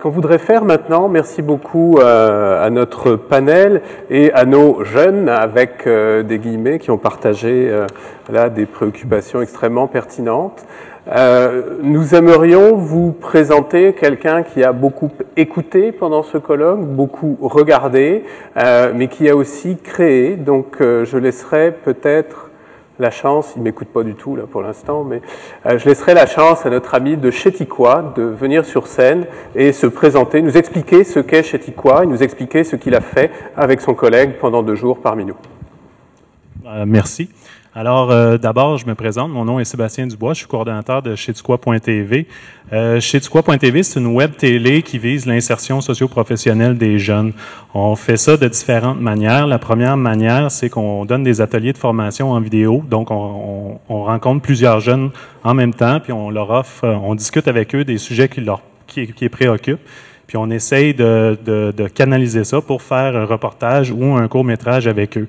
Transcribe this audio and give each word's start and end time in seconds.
qu'on 0.00 0.10
voudrait 0.10 0.38
faire 0.38 0.64
maintenant, 0.64 1.08
merci 1.08 1.42
beaucoup 1.42 1.98
euh, 1.98 2.64
à 2.64 2.70
notre 2.70 3.16
panel 3.16 3.82
et 4.10 4.32
à 4.32 4.44
nos 4.44 4.84
jeunes 4.84 5.28
avec 5.28 5.86
euh, 5.86 6.22
des 6.22 6.38
guillemets 6.38 6.78
qui 6.78 6.90
ont 6.90 6.98
partagé 6.98 7.68
euh, 7.68 7.86
là 8.30 8.48
des 8.48 8.66
préoccupations 8.66 9.42
extrêmement 9.42 9.88
pertinentes. 9.88 10.64
nous 11.82 12.14
aimerions 12.14 12.76
vous 12.76 13.12
présenter 13.12 13.94
quelqu'un 13.94 14.42
qui 14.42 14.62
a 14.62 14.72
beaucoup 14.72 15.10
écouté 15.36 15.90
pendant 15.90 16.22
ce 16.22 16.36
colloque, 16.38 16.84
beaucoup 16.84 17.38
regardé, 17.40 18.24
mais 18.94 19.08
qui 19.08 19.30
a 19.30 19.34
aussi 19.34 19.78
créé. 19.78 20.36
Donc 20.36 20.76
je 20.80 21.16
laisserai 21.16 21.72
peut-être 21.72 22.47
la 22.98 23.10
chance, 23.10 23.52
il 23.56 23.62
m'écoute 23.62 23.88
pas 23.88 24.02
du 24.02 24.14
tout 24.14 24.36
là 24.36 24.44
pour 24.50 24.62
l'instant, 24.62 25.04
mais 25.04 25.20
euh, 25.66 25.78
je 25.78 25.88
laisserai 25.88 26.14
la 26.14 26.26
chance 26.26 26.66
à 26.66 26.70
notre 26.70 26.94
ami 26.94 27.16
de 27.16 27.30
Chétiquois 27.30 28.12
de 28.16 28.22
venir 28.22 28.64
sur 28.64 28.86
scène 28.86 29.26
et 29.54 29.72
se 29.72 29.86
présenter, 29.86 30.42
nous 30.42 30.56
expliquer 30.56 31.04
ce 31.04 31.20
qu'est 31.20 31.42
Chétiquois 31.42 32.04
et 32.04 32.06
nous 32.06 32.22
expliquer 32.22 32.64
ce 32.64 32.76
qu'il 32.76 32.94
a 32.94 33.00
fait 33.00 33.30
avec 33.56 33.80
son 33.80 33.94
collègue 33.94 34.34
pendant 34.40 34.62
deux 34.62 34.74
jours 34.74 34.98
parmi 35.00 35.24
nous. 35.24 35.36
Euh, 36.66 36.84
merci. 36.86 37.30
Alors, 37.78 38.10
euh, 38.10 38.38
d'abord, 38.38 38.76
je 38.76 38.86
me 38.86 38.96
présente. 38.96 39.30
Mon 39.30 39.44
nom 39.44 39.60
est 39.60 39.64
Sébastien 39.64 40.08
Dubois. 40.08 40.32
Je 40.32 40.38
suis 40.38 40.48
coordonnateur 40.48 41.00
de 41.00 41.14
Chétiquois.tv. 41.14 42.26
Euh, 42.72 42.98
Chétiquois.tv, 42.98 43.84
c'est 43.84 44.00
une 44.00 44.08
web 44.08 44.32
télé 44.36 44.82
qui 44.82 44.98
vise 44.98 45.26
l'insertion 45.26 45.80
socio-professionnelle 45.80 46.76
des 46.76 46.98
jeunes. 46.98 47.32
On 47.74 47.94
fait 47.94 48.16
ça 48.16 48.36
de 48.36 48.48
différentes 48.48 49.00
manières. 49.00 49.46
La 49.46 49.60
première 49.60 49.96
manière, 49.96 50.50
c'est 50.50 50.68
qu'on 50.68 51.04
donne 51.04 51.22
des 51.22 51.40
ateliers 51.40 51.72
de 51.72 51.78
formation 51.78 52.32
en 52.32 52.40
vidéo. 52.40 52.82
Donc, 52.90 53.12
on, 53.12 53.78
rencontre 53.88 54.42
plusieurs 54.42 54.80
jeunes 54.80 55.10
en 55.44 55.54
même 55.54 55.72
temps, 55.72 56.00
puis 56.00 56.12
on 56.12 56.30
leur 56.30 56.50
offre, 56.50 56.84
on 56.84 57.14
discute 57.14 57.46
avec 57.46 57.76
eux 57.76 57.84
des 57.84 57.98
sujets 57.98 58.28
qui, 58.28 58.40
leur, 58.40 58.60
qui, 58.88 59.12
qui 59.12 59.28
préoccupent. 59.28 59.86
Puis 60.26 60.36
on 60.36 60.50
essaye 60.50 60.94
de, 60.94 61.38
de, 61.46 61.72
de 61.76 61.86
canaliser 61.86 62.42
ça 62.42 62.60
pour 62.60 62.82
faire 62.82 63.14
un 63.14 63.24
reportage 63.24 63.92
ou 63.92 64.16
un 64.16 64.26
court 64.26 64.44
métrage 64.44 64.88
avec 64.88 65.16
eux. 65.16 65.28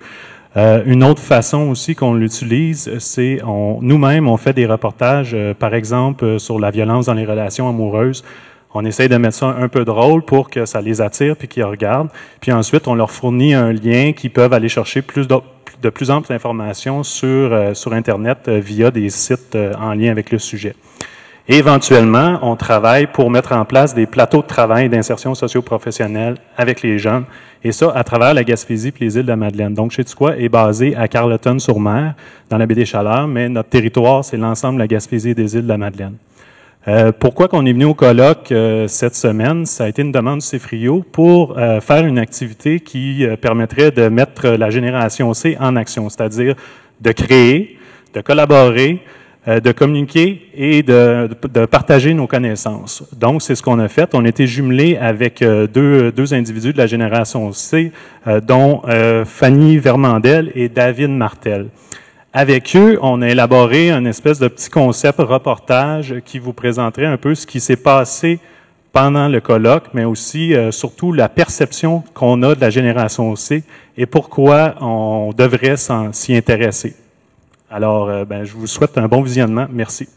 Euh, 0.57 0.81
une 0.85 1.03
autre 1.03 1.21
façon 1.21 1.69
aussi 1.69 1.95
qu'on 1.95 2.15
l'utilise, 2.15 2.91
c'est 2.97 3.39
nous-mêmes, 3.81 4.27
on 4.27 4.37
fait 4.37 4.53
des 4.53 4.65
reportages, 4.65 5.31
euh, 5.35 5.53
par 5.53 5.75
exemple, 5.75 6.25
euh, 6.25 6.39
sur 6.39 6.59
la 6.59 6.71
violence 6.71 7.05
dans 7.05 7.13
les 7.13 7.25
relations 7.25 7.69
amoureuses. 7.69 8.23
On 8.73 8.83
essaye 8.83 9.09
de 9.09 9.17
mettre 9.17 9.35
ça 9.35 9.47
un 9.47 9.67
peu 9.67 9.85
drôle 9.85 10.23
pour 10.23 10.49
que 10.49 10.65
ça 10.65 10.81
les 10.81 11.01
attire 11.01 11.35
puis 11.35 11.47
qu'ils 11.47 11.63
regardent. 11.63 12.09
Puis 12.41 12.51
ensuite, 12.51 12.87
on 12.87 12.95
leur 12.95 13.11
fournit 13.11 13.53
un 13.53 13.71
lien 13.71 14.11
qui 14.13 14.29
peuvent 14.29 14.53
aller 14.53 14.69
chercher 14.69 15.01
plus 15.01 15.27
de, 15.27 15.35
de 15.81 15.89
plus 15.89 16.09
amples 16.11 16.33
informations 16.33 17.03
sur, 17.03 17.75
sur 17.75 17.93
Internet 17.93 18.47
via 18.47 18.91
des 18.91 19.09
sites 19.09 19.57
en 19.79 19.95
lien 19.95 20.11
avec 20.11 20.31
le 20.31 20.37
sujet. 20.37 20.75
éventuellement, 21.47 22.37
on 22.43 22.55
travaille 22.55 23.07
pour 23.07 23.31
mettre 23.31 23.53
en 23.53 23.65
place 23.65 23.95
des 23.95 24.05
plateaux 24.05 24.43
de 24.43 24.47
travail 24.47 24.87
d'insertion 24.87 25.33
socio-professionnelle 25.33 26.35
avec 26.55 26.83
les 26.83 26.99
jeunes 26.99 27.25
et 27.63 27.71
ça, 27.71 27.91
à 27.93 28.03
travers 28.03 28.33
la 28.33 28.43
Gaspésie 28.43 28.89
et 28.89 29.03
les 29.03 29.17
îles 29.17 29.23
de 29.23 29.27
la 29.27 29.35
Madeleine. 29.35 29.73
Donc, 29.73 29.91
chez 29.91 30.03
est 30.37 30.49
basé 30.49 30.95
à 30.95 31.07
Carleton-sur-Mer, 31.07 32.15
dans 32.49 32.57
la 32.57 32.65
baie 32.65 32.75
des 32.75 32.85
Chaleurs, 32.85 33.27
mais 33.27 33.49
notre 33.49 33.69
territoire, 33.69 34.23
c'est 34.23 34.37
l'ensemble 34.37 34.75
de 34.75 34.79
la 34.79 34.87
Gaspésie 34.87 35.31
et 35.31 35.35
des 35.35 35.55
îles 35.55 35.63
de 35.63 35.67
la 35.67 35.77
Madeleine. 35.77 36.15
Euh, 36.87 37.11
pourquoi 37.11 37.49
qu'on 37.49 37.65
est 37.65 37.73
venu 37.73 37.85
au 37.85 37.93
colloque 37.93 38.51
euh, 38.51 38.87
cette 38.87 39.15
semaine? 39.15 39.65
Ça 39.65 39.83
a 39.83 39.87
été 39.89 40.01
une 40.01 40.13
demande 40.13 40.39
du 40.39 40.45
CEFRIO 40.45 41.03
pour 41.11 41.57
euh, 41.57 41.81
faire 41.81 42.05
une 42.05 42.17
activité 42.17 42.79
qui 42.79 43.27
permettrait 43.41 43.91
de 43.91 44.07
mettre 44.07 44.47
la 44.47 44.69
génération 44.69 45.33
C 45.33 45.57
en 45.59 45.75
action, 45.75 46.07
c'est-à-dire 46.07 46.55
de 47.01 47.11
créer, 47.11 47.77
de 48.13 48.21
collaborer, 48.21 49.01
de 49.59 49.71
communiquer 49.71 50.49
et 50.53 50.83
de, 50.83 51.27
partager 51.65 52.13
nos 52.13 52.27
connaissances. 52.27 53.03
Donc, 53.17 53.41
c'est 53.41 53.55
ce 53.55 53.63
qu'on 53.63 53.79
a 53.79 53.87
fait. 53.87 54.13
On 54.13 54.25
été 54.25 54.45
jumelés 54.45 54.97
avec 54.97 55.41
euh, 55.41 55.65
deux, 55.65 56.11
deux, 56.11 56.33
individus 56.33 56.73
de 56.73 56.77
la 56.77 56.87
génération 56.87 57.51
C, 57.51 57.91
euh, 58.27 58.41
dont 58.41 58.81
Fanny 59.25 59.77
Vermandel 59.77 60.51
et 60.55 60.69
David 60.69 61.09
Martel. 61.09 61.67
Avec 62.31 62.75
eux, 62.75 62.99
on 63.01 63.21
a 63.23 63.29
élaboré 63.29 63.89
un 63.89 64.05
espèce 64.05 64.39
de 64.39 64.47
petit 64.47 64.69
concept 64.69 65.19
reportage 65.19 66.15
qui 66.25 66.37
vous 66.37 66.53
présenterait 66.53 67.07
un 67.07 67.17
peu 67.17 67.33
ce 67.33 67.47
qui 67.47 67.59
s'est 67.59 67.75
passé 67.75 68.39
pendant 68.91 69.27
le 69.27 69.39
colloque, 69.41 69.85
mais 69.93 70.03
aussi 70.03 70.53
surtout 70.71 71.11
la 71.11 71.27
perception 71.27 72.03
qu'on 72.13 72.43
a 72.43 72.53
de 72.53 72.61
la 72.61 72.69
génération 72.69 73.35
C 73.35 73.63
et 73.97 74.05
pourquoi 74.05 74.75
on 74.79 75.31
devrait 75.35 75.75
s'y 76.11 76.35
intéresser. 76.35 76.95
Alors, 77.71 78.09
euh, 78.09 78.25
ben, 78.25 78.43
je 78.43 78.53
vous 78.53 78.65
souhaite 78.65 78.97
un 78.97 79.07
bon 79.07 79.21
visionnement. 79.21 79.67
Merci. 79.71 80.09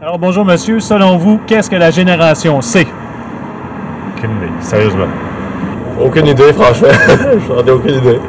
Alors, 0.00 0.18
bonjour 0.18 0.44
monsieur. 0.44 0.78
Selon 0.78 1.16
vous, 1.16 1.40
qu'est-ce 1.44 1.68
que 1.68 1.74
la 1.74 1.90
génération 1.90 2.60
C? 2.60 2.86
Aucune 4.16 4.30
idée, 4.36 4.52
sérieusement. 4.60 5.08
Aucune 6.00 6.26
idée, 6.28 6.52
franchement. 6.52 6.88
J'en 7.48 7.66
ai 7.66 7.70
aucune 7.70 7.94
idée. 7.96 8.20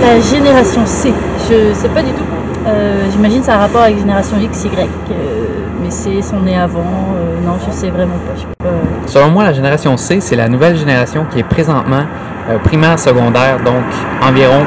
La 0.00 0.20
génération 0.20 0.86
C, 0.86 1.12
je 1.50 1.74
sais 1.74 1.88
pas 1.88 2.02
du 2.02 2.12
tout. 2.12 2.22
Euh, 2.66 3.08
j'imagine 3.10 3.42
ça 3.42 3.54
a 3.54 3.56
un 3.56 3.60
rapport 3.60 3.82
avec 3.82 3.98
génération 3.98 4.38
X, 4.38 4.64
Y. 4.64 4.78
Euh, 4.78 4.86
mais 5.82 5.90
C, 5.90 6.22
sont 6.22 6.40
nés 6.40 6.56
avant. 6.56 6.84
non, 7.44 7.54
je 7.66 7.72
sais 7.72 7.90
vraiment 7.90 8.14
pas. 8.14 8.68
Selon 9.06 9.30
moi, 9.30 9.42
la 9.42 9.52
génération 9.52 9.96
C, 9.96 10.20
c'est 10.20 10.36
la 10.36 10.48
nouvelle 10.48 10.76
génération 10.76 11.26
qui 11.32 11.40
est 11.40 11.48
présentement 11.48 12.04
euh, 12.04 12.37
primaire, 12.64 12.98
secondaire, 12.98 13.58
donc 13.64 13.84
environ 14.22 14.64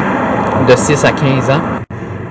de 0.67 0.75
6 0.75 1.03
à 1.05 1.11
15 1.11 1.49
ans. 1.49 1.61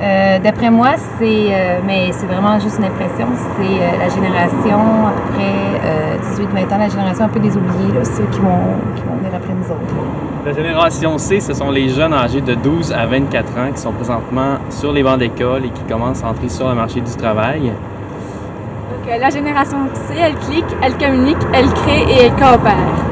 Euh, 0.00 0.38
d'après 0.38 0.70
moi, 0.70 0.92
c'est, 1.18 1.24
euh, 1.24 1.78
mais 1.86 2.10
c'est 2.12 2.26
vraiment 2.26 2.58
juste 2.58 2.78
une 2.78 2.84
impression, 2.84 3.26
c'est 3.56 3.98
la 3.98 4.08
génération 4.08 5.06
à 5.06 5.12
peu 5.12 5.34
près 5.34 6.64
18-20 6.64 6.74
ans, 6.74 6.78
la 6.78 6.88
génération 6.88 7.24
un 7.24 7.28
peu 7.28 7.40
des 7.40 7.56
oubliés, 7.56 8.04
ceux 8.04 8.24
qui 8.30 8.40
vont, 8.40 8.76
qui 8.96 9.02
vont 9.02 9.16
venir 9.16 9.34
après 9.34 9.52
nous 9.52 9.64
autres. 9.64 10.20
La 10.46 10.54
génération 10.54 11.18
C, 11.18 11.38
ce 11.38 11.52
sont 11.52 11.70
les 11.70 11.90
jeunes 11.90 12.14
âgés 12.14 12.40
de 12.40 12.54
12 12.54 12.92
à 12.92 13.04
24 13.04 13.58
ans 13.58 13.72
qui 13.74 13.80
sont 13.80 13.92
présentement 13.92 14.56
sur 14.70 14.90
les 14.90 15.02
bancs 15.02 15.18
d'école 15.18 15.66
et 15.66 15.68
qui 15.68 15.82
commencent 15.82 16.24
à 16.24 16.28
entrer 16.28 16.48
sur 16.48 16.66
le 16.66 16.74
marché 16.74 17.02
du 17.02 17.14
travail. 17.14 17.60
Donc, 17.60 19.20
la 19.20 19.28
génération 19.28 19.76
C, 19.92 20.14
elle 20.18 20.36
clique, 20.36 20.64
elle 20.82 20.96
communique, 20.96 21.36
elle 21.52 21.68
crée 21.74 22.04
et 22.08 22.24
elle 22.24 22.32
coopère. 22.32 23.09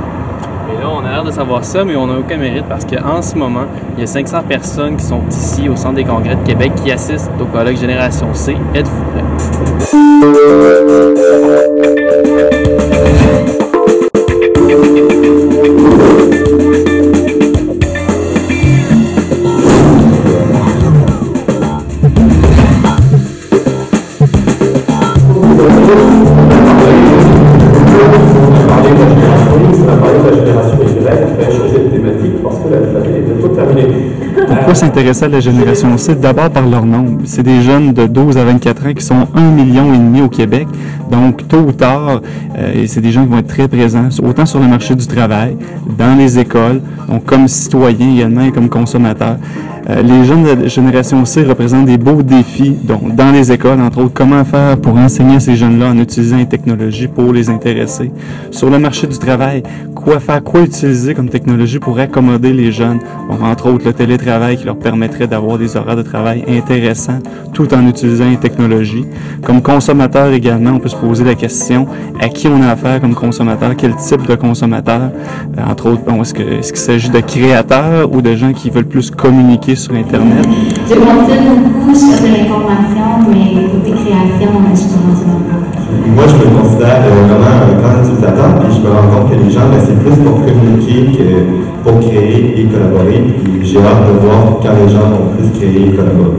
Et 0.70 0.80
là, 0.80 0.88
on 0.90 1.04
a 1.04 1.10
l'air 1.10 1.24
de 1.24 1.30
savoir 1.30 1.64
ça, 1.64 1.84
mais 1.84 1.96
on 1.96 2.06
n'a 2.06 2.18
aucun 2.18 2.36
mérite 2.36 2.66
parce 2.68 2.84
qu'en 2.84 3.22
ce 3.22 3.34
moment, 3.36 3.64
il 3.96 4.00
y 4.00 4.02
a 4.02 4.06
500 4.06 4.42
personnes 4.48 4.96
qui 4.96 5.04
sont 5.04 5.22
ici 5.30 5.68
au 5.68 5.76
Centre 5.76 5.94
des 5.94 6.04
congrès 6.04 6.36
de 6.36 6.46
Québec 6.46 6.72
qui 6.82 6.92
assistent 6.92 7.30
au 7.40 7.46
colloque 7.46 7.76
Génération 7.76 8.26
C. 8.34 8.56
Êtes-vous 8.74 9.04
prêts? 9.12 9.24
S'intéresser 34.88 35.26
à 35.26 35.28
la 35.28 35.40
génération 35.40 35.98
C 35.98 36.14
d'abord 36.14 36.48
par 36.48 36.66
leur 36.66 36.86
nombre. 36.86 37.20
C'est 37.24 37.42
des 37.42 37.60
jeunes 37.60 37.92
de 37.92 38.06
12 38.06 38.38
à 38.38 38.44
24 38.44 38.86
ans 38.86 38.94
qui 38.94 39.04
sont 39.04 39.28
un 39.34 39.50
million 39.50 39.92
et 39.92 39.98
demi 39.98 40.22
au 40.22 40.30
Québec. 40.30 40.66
Donc, 41.10 41.46
tôt 41.46 41.58
ou 41.58 41.72
tard, 41.72 42.22
euh, 42.56 42.84
c'est 42.86 43.02
des 43.02 43.12
gens 43.12 43.22
qui 43.24 43.30
vont 43.30 43.38
être 43.38 43.48
très 43.48 43.68
présents, 43.68 44.08
autant 44.22 44.46
sur 44.46 44.60
le 44.60 44.66
marché 44.66 44.94
du 44.94 45.06
travail, 45.06 45.58
dans 45.98 46.16
les 46.16 46.38
écoles, 46.38 46.80
donc 47.06 47.26
comme 47.26 47.48
citoyens 47.48 48.14
également 48.14 48.40
et 48.40 48.50
comme 48.50 48.70
consommateurs. 48.70 49.36
Euh, 49.90 50.02
les 50.02 50.24
jeunes 50.24 50.44
de 50.44 50.62
la 50.62 50.68
génération 50.68 51.24
C 51.24 51.44
représentent 51.44 51.86
des 51.86 51.96
beaux 51.96 52.22
défis 52.22 52.76
donc, 52.82 53.14
dans 53.14 53.32
les 53.32 53.50
écoles, 53.52 53.80
entre 53.80 54.02
autres, 54.02 54.12
comment 54.12 54.44
faire 54.44 54.76
pour 54.76 54.96
enseigner 54.96 55.36
à 55.36 55.40
ces 55.40 55.56
jeunes-là 55.56 55.88
en 55.90 55.98
utilisant 55.98 56.36
les 56.36 56.46
technologies 56.46 57.08
pour 57.08 57.32
les 57.32 57.48
intéresser. 57.48 58.10
Sur 58.50 58.68
le 58.68 58.78
marché 58.78 59.06
du 59.06 59.18
travail, 59.18 59.62
quoi 59.94 60.20
faire, 60.20 60.42
quoi 60.44 60.60
utiliser 60.60 61.14
comme 61.14 61.30
technologie 61.30 61.78
pour 61.78 61.98
accommoder 61.98 62.52
les 62.52 62.70
jeunes, 62.70 63.00
entre 63.30 63.70
autres 63.70 63.86
le 63.86 63.94
télétravail 63.94 64.58
qui 64.58 64.64
leur 64.64 64.78
permettrait 64.78 65.26
d'avoir 65.26 65.56
des 65.56 65.76
horaires 65.76 65.96
de 65.96 66.02
travail 66.02 66.44
intéressants 66.48 67.20
tout 67.54 67.72
en 67.72 67.86
utilisant 67.88 68.28
les 68.28 68.36
technologies. 68.36 69.06
Comme 69.42 69.62
consommateur 69.62 70.32
également, 70.32 70.72
on 70.72 70.78
peut 70.80 70.88
se 70.88 70.96
poser 70.96 71.24
la 71.24 71.34
question 71.34 71.86
à 72.20 72.28
qui 72.28 72.46
on 72.48 72.62
a 72.62 72.68
affaire 72.68 73.00
comme 73.00 73.14
consommateur, 73.14 73.74
quel 73.76 73.96
type 73.96 74.26
de 74.26 74.34
consommateur, 74.34 75.10
euh, 75.56 75.62
entre 75.66 75.90
autres, 75.90 76.02
bon, 76.04 76.20
est-ce 76.22 76.34
qu'il 76.34 76.46
est 76.46 76.76
s'agit 76.76 77.10
de 77.10 77.20
créateurs 77.20 78.12
ou 78.12 78.22
de 78.22 78.34
gens 78.34 78.52
qui 78.52 78.70
veulent 78.70 78.86
plus 78.86 79.10
communiquer 79.10 79.76
sur 79.78 79.94
Internet? 79.94 80.44
Je 80.88 80.94
m'enseigne 80.94 81.62
beaucoup 81.62 81.94
sur 81.94 82.18
de 82.20 82.28
l'information, 82.34 83.24
mais 83.30 83.62
côté 83.70 83.92
création, 83.92 84.50
je 84.74 84.84
ne 84.84 85.38
pas. 85.48 85.68
Moi, 86.14 86.24
je 86.26 86.34
me 86.34 86.60
considère 86.60 87.00
vraiment 87.02 87.54
un 87.64 87.80
grand 87.80 88.02
utilisateurs, 88.02 88.58
puis 88.60 88.74
je 88.76 88.80
me 88.80 88.90
rends 88.90 89.08
compte 89.08 89.30
que 89.30 89.36
les 89.42 89.50
gens, 89.50 89.68
ben, 89.70 89.80
c'est 89.80 89.98
plus 89.98 90.16
pour 90.22 90.44
communiquer 90.44 91.16
que 91.16 91.28
pour 91.82 92.00
créer 92.00 92.60
et 92.60 92.64
collaborer. 92.66 93.24
Puis 93.42 93.60
j'ai 93.62 93.78
hâte 93.78 94.06
de 94.06 94.18
voir 94.18 94.58
quand 94.62 94.74
les 94.84 94.92
gens 94.92 95.08
vont 95.10 95.30
plus 95.36 95.58
créer 95.58 95.86
et 95.86 95.96
collaborer. 95.96 96.36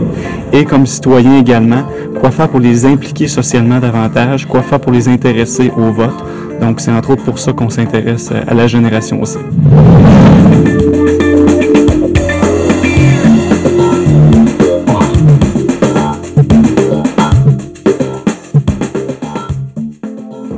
Et 0.52 0.66
comme 0.66 0.86
citoyen 0.86 1.40
également, 1.40 1.84
quoi 2.20 2.32
faire 2.32 2.50
pour 2.50 2.60
les 2.60 2.86
impliquer 2.86 3.28
socialement 3.28 3.80
davantage, 3.80 4.46
quoi 4.46 4.62
faire 4.62 4.80
pour 4.80 4.92
les 4.92 5.08
intéresser 5.08 5.72
au 5.78 5.92
vote? 5.92 6.26
Donc 6.60 6.80
c'est 6.82 6.92
entre 6.92 7.12
autres 7.12 7.24
pour 7.24 7.40
ça 7.40 7.54
qu'on 7.54 7.70
s'intéresse 7.70 8.32
à 8.48 8.54
la 8.54 8.68
génération 8.68 9.24
C. 9.24 9.40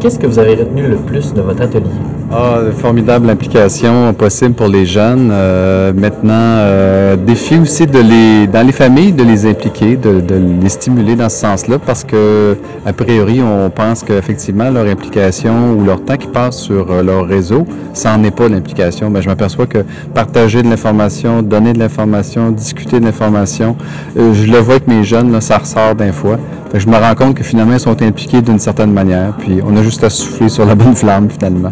Qu'est-ce 0.02 0.18
que 0.18 0.26
vous 0.26 0.40
avez 0.40 0.56
retenu 0.56 0.88
le 0.88 0.96
plus 0.96 1.32
de 1.32 1.42
votre 1.42 1.62
atelier? 1.62 1.86
Ah, 2.32 2.58
formidable 2.76 3.30
implication 3.30 4.12
possible 4.16 4.56
pour 4.56 4.68
les 4.68 4.84
jeunes. 4.84 5.30
Euh, 5.32 5.94
maintenant, 5.94 6.34
euh, 6.34 7.16
défi 7.16 7.60
aussi 7.60 7.86
de 7.86 8.00
les, 8.00 8.48
dans 8.48 8.66
les 8.66 8.72
familles, 8.72 9.14
de 9.14 9.24
les 9.24 9.46
impliquer, 9.46 9.98
de, 9.98 10.24
les 10.60 10.70
stimuler 10.70 11.16
dans 11.16 11.30
ce 11.30 11.38
sens-là, 11.42 11.78
parce 11.78 12.04
que 12.04 12.58
a 12.84 12.94
priori, 12.94 13.44
on 13.44 13.70
pense 13.70 14.02
qu'effectivement 14.02 14.72
leur 14.72 14.88
implication 14.88 15.74
ou 15.78 15.86
leur 15.86 16.04
temps 16.04 16.18
qui 16.18 16.28
passe 16.28 16.58
sur 16.58 16.90
euh, 16.90 17.04
leur 17.04 17.28
réseau, 17.28 17.68
ça 17.94 18.18
n'en 18.18 18.24
est 18.24 18.36
pas 18.36 18.50
l'implication. 18.50 19.12
Mais 19.12 19.22
je 19.22 19.30
m'aperçois 19.30 19.68
que 19.68 19.86
partager 20.16 20.64
de 20.64 20.70
l'information, 20.70 21.44
donner 21.44 21.74
de 21.74 21.80
l'information, 21.80 22.50
discuter 22.50 23.00
de 23.00 23.06
l'information, 23.06 23.76
je 24.16 24.52
le 24.52 24.58
vois 24.58 24.76
avec 24.76 24.88
mes 24.88 25.04
jeunes, 25.04 25.40
ça 25.42 25.60
ressort 25.60 25.94
d'un 25.94 26.12
fois. 26.12 26.40
Je 26.74 26.88
me 26.88 26.96
rends 26.96 27.16
compte 27.16 27.36
que 27.36 27.44
finalement, 27.44 27.74
ils 27.74 27.80
sont 27.80 28.02
impliqués 28.02 28.42
d'une 28.42 28.60
certaine 28.60 28.94
manière, 28.94 29.34
puis 29.38 29.60
on 29.66 29.76
a 29.76 29.84
juste 29.84 30.04
à 30.04 30.10
souffler 30.10 30.48
sur 30.48 30.66
la 30.66 30.76
bonne 30.76 30.96
flamme 30.96 31.30
finalement. 31.30 31.72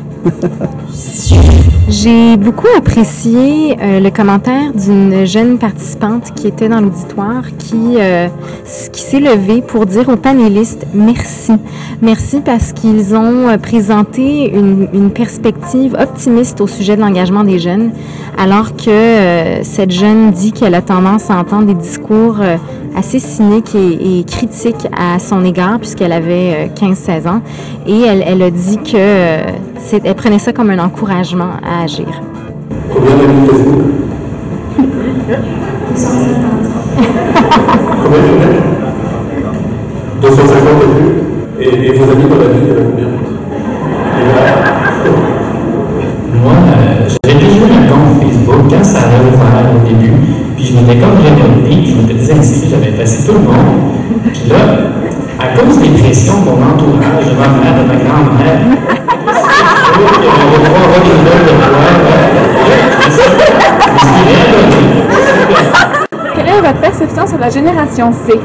J'ai 1.89 2.37
beaucoup 2.37 2.67
apprécié 2.77 3.75
euh, 3.81 3.99
le 3.99 4.11
commentaire 4.11 4.71
d'une 4.73 5.25
jeune 5.25 5.57
participante 5.57 6.33
qui 6.35 6.45
était 6.45 6.69
dans 6.69 6.81
l'auditoire 6.81 7.43
qui, 7.57 7.95
euh, 7.97 8.27
s'est 8.63 9.19
levée 9.19 9.63
pour 9.63 9.87
dire 9.87 10.07
aux 10.09 10.15
panélistes 10.15 10.85
merci. 10.93 11.53
Merci 12.03 12.41
parce 12.41 12.73
qu'ils 12.73 13.15
ont 13.15 13.49
euh, 13.49 13.57
présenté 13.57 14.53
une, 14.53 15.09
perspective 15.09 15.95
optimiste 15.99 16.61
au 16.61 16.67
sujet 16.67 16.95
de 16.95 17.01
l'engagement 17.01 17.43
des 17.43 17.57
jeunes, 17.57 17.91
alors 18.37 18.75
que 18.75 19.63
cette 19.63 19.91
jeune 19.91 20.31
dit 20.31 20.51
qu'elle 20.51 20.75
a 20.75 20.81
tendance 20.81 21.31
à 21.31 21.37
entendre 21.37 21.65
des 21.65 21.73
discours 21.73 22.37
assez 22.95 23.19
cyniques 23.19 23.75
et 23.75 24.23
critiques 24.25 24.87
à 24.97 25.19
son 25.19 25.43
égard 25.45 25.79
puisqu'elle 25.79 26.11
avait 26.11 26.69
euh, 26.69 26.85
15-16 26.93 27.27
ans. 27.27 27.41
Et 27.87 28.01
elle, 28.01 28.23
elle 28.27 28.41
a 28.41 28.49
dit 28.51 28.77
que 28.77 28.95
euh, 28.95 29.41
c'est- 29.77 30.01
elle 30.05 30.15
prenait 30.15 30.39
ça 30.39 30.53
comme 30.53 30.69
un 30.69 30.79
encouragement 30.79 31.51
à 31.63 31.83
agir. 31.83 32.05
Combien 32.93 33.15
d'amis 33.15 33.47
Facebook 33.47 33.83
Combien 38.03 38.19
de 38.19 38.39
mètres 38.39 38.63
250 40.21 40.67
et 41.59 41.63
et, 41.63 41.87
et 41.87 41.91
vos 41.93 42.11
amis 42.11 42.23
dans 42.23 42.37
la 42.37 42.47
vie, 42.47 42.59
il 42.63 42.69
y 42.69 42.71
en 42.71 42.75
a 42.75 42.81
combien? 42.89 43.05
Moi, 46.41 46.53
euh, 46.53 47.09
j'avais 47.25 47.39
déjà 47.39 47.57
eu 47.57 47.63
un 47.63 47.87
compte 47.89 48.21
Facebook 48.21 48.61
quand 48.69 48.83
ça 48.83 48.99
avait 48.99 49.27
ouvert 49.27 49.71
au 49.75 49.87
début, 49.87 50.13
puis 50.55 50.65
je 50.65 50.73
m'étais 50.75 50.97
comme 50.99 51.17
révolté, 51.21 51.69
puis 51.69 51.85
je 51.91 51.95
m'étais 52.01 52.13
désinscrit, 52.13 52.69
j'avais 52.69 52.91
passé 52.97 53.25
tout 53.27 53.33
le 53.33 53.39
monde. 53.39 53.98
Là, 54.49 54.57
à 55.39 55.57
cause 55.57 55.77
des 55.79 55.89
pressions 55.89 56.41
de 56.41 56.45
mon 56.45 56.51
entourage, 56.51 57.25
de 57.25 57.33
ma 57.35 57.47
mère, 57.47 57.75
de 57.81 57.87
ma 57.87 57.95
grand-mère. 57.95 58.59
Quelle 66.35 66.47
est 66.47 66.61
votre 66.61 66.81
perception 66.81 67.27
sur 67.27 67.37
la 67.37 67.49
génération 67.49 68.11
C? 68.11 68.39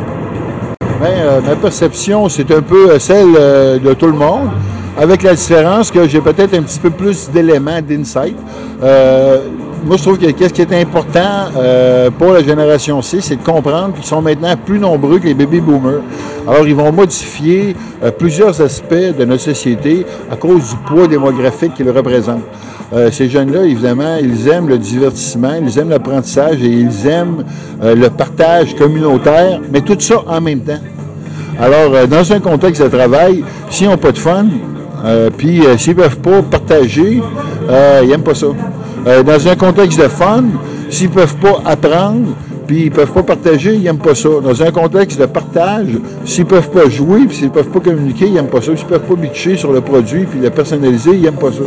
Ben, 1.00 1.10
euh, 1.10 1.40
ma 1.40 1.56
perception, 1.56 2.28
c'est 2.28 2.50
un 2.52 2.62
peu 2.62 2.90
euh, 2.90 2.98
celle 3.00 3.34
euh, 3.36 3.78
de 3.78 3.94
tout 3.94 4.06
le 4.06 4.12
monde, 4.12 4.50
avec 4.96 5.22
la 5.24 5.34
différence 5.34 5.90
que 5.90 6.06
j'ai 6.06 6.20
peut-être 6.20 6.54
un 6.54 6.62
petit 6.62 6.78
peu 6.78 6.90
plus 6.90 7.28
d'éléments, 7.30 7.80
d'insight. 7.82 8.36
Euh, 8.82 9.38
moi, 9.84 9.96
je 9.96 10.02
trouve 10.02 10.18
que 10.18 10.30
qu'est-ce 10.30 10.54
qui 10.54 10.62
est 10.62 10.72
important 10.80 11.50
euh, 11.56 12.10
pour 12.10 12.32
la 12.32 12.42
génération 12.42 13.02
C, 13.02 13.18
c'est 13.20 13.36
de 13.36 13.42
comprendre 13.42 13.94
qu'ils 13.94 14.04
sont 14.04 14.22
maintenant 14.22 14.54
plus 14.56 14.78
nombreux 14.78 15.18
que 15.18 15.26
les 15.26 15.34
baby 15.34 15.60
boomers. 15.60 16.00
Alors, 16.48 16.66
ils 16.66 16.74
vont 16.74 16.90
modifier 16.90 17.76
euh, 18.02 18.10
plusieurs 18.10 18.60
aspects 18.62 18.94
de 18.94 19.24
notre 19.24 19.42
société 19.42 20.06
à 20.30 20.36
cause 20.36 20.70
du 20.70 20.76
poids 20.86 21.06
démographique 21.06 21.74
qu'ils 21.74 21.90
représentent. 21.90 22.44
Euh, 22.94 23.10
ces 23.10 23.28
jeunes-là, 23.28 23.64
évidemment, 23.64 24.16
ils 24.22 24.48
aiment 24.48 24.68
le 24.68 24.78
divertissement, 24.78 25.54
ils 25.60 25.78
aiment 25.78 25.90
l'apprentissage 25.90 26.62
et 26.62 26.68
ils 26.68 27.06
aiment 27.06 27.44
le 27.82 28.08
partage 28.08 28.74
communautaire, 28.76 29.60
mais 29.70 29.82
tout 29.82 29.96
ça 29.98 30.22
en 30.26 30.40
même 30.40 30.60
temps. 30.60 30.80
Alors, 31.60 32.06
dans 32.08 32.32
un 32.32 32.40
contexte 32.40 32.82
de 32.82 32.88
travail, 32.88 33.44
s'ils 33.70 33.88
n'ont 33.88 33.96
pas 33.96 34.12
de 34.12 34.18
fun, 34.18 34.46
puis 35.36 35.62
s'ils 35.76 35.96
ne 35.96 36.02
peuvent 36.02 36.18
pas 36.18 36.42
partager, 36.42 37.22
ils 38.02 38.08
n'aiment 38.08 38.22
pas 38.22 38.34
ça. 38.34 38.48
Euh, 39.06 39.22
dans 39.22 39.48
un 39.48 39.56
contexte 39.56 40.00
de 40.00 40.08
fun, 40.08 40.44
s'ils 40.88 41.10
ne 41.10 41.14
peuvent 41.14 41.36
pas 41.36 41.60
apprendre, 41.64 42.28
puis 42.66 42.82
ils 42.82 42.90
ne 42.90 42.94
peuvent 42.94 43.12
pas 43.12 43.22
partager, 43.22 43.74
ils 43.74 43.82
n'aiment 43.82 43.98
pas 43.98 44.14
ça. 44.14 44.28
Dans 44.42 44.62
un 44.62 44.70
contexte 44.70 45.20
de 45.20 45.26
partage, 45.26 45.98
s'ils 46.24 46.46
peuvent 46.46 46.70
pas 46.70 46.88
jouer, 46.88 47.26
puis 47.26 47.36
s'ils 47.36 47.48
ne 47.48 47.52
peuvent 47.52 47.68
pas 47.68 47.80
communiquer, 47.80 48.26
ils 48.26 48.34
n'aiment 48.34 48.46
pas 48.46 48.62
ça. 48.62 48.74
S'ils 48.74 48.86
ne 48.86 48.90
peuvent 48.90 49.08
pas 49.08 49.14
bitcher 49.14 49.56
sur 49.56 49.72
le 49.72 49.82
produit, 49.82 50.24
puis 50.24 50.40
le 50.40 50.50
personnaliser, 50.50 51.10
ils 51.14 51.22
n'aiment 51.22 51.34
pas 51.34 51.52
ça. 51.52 51.64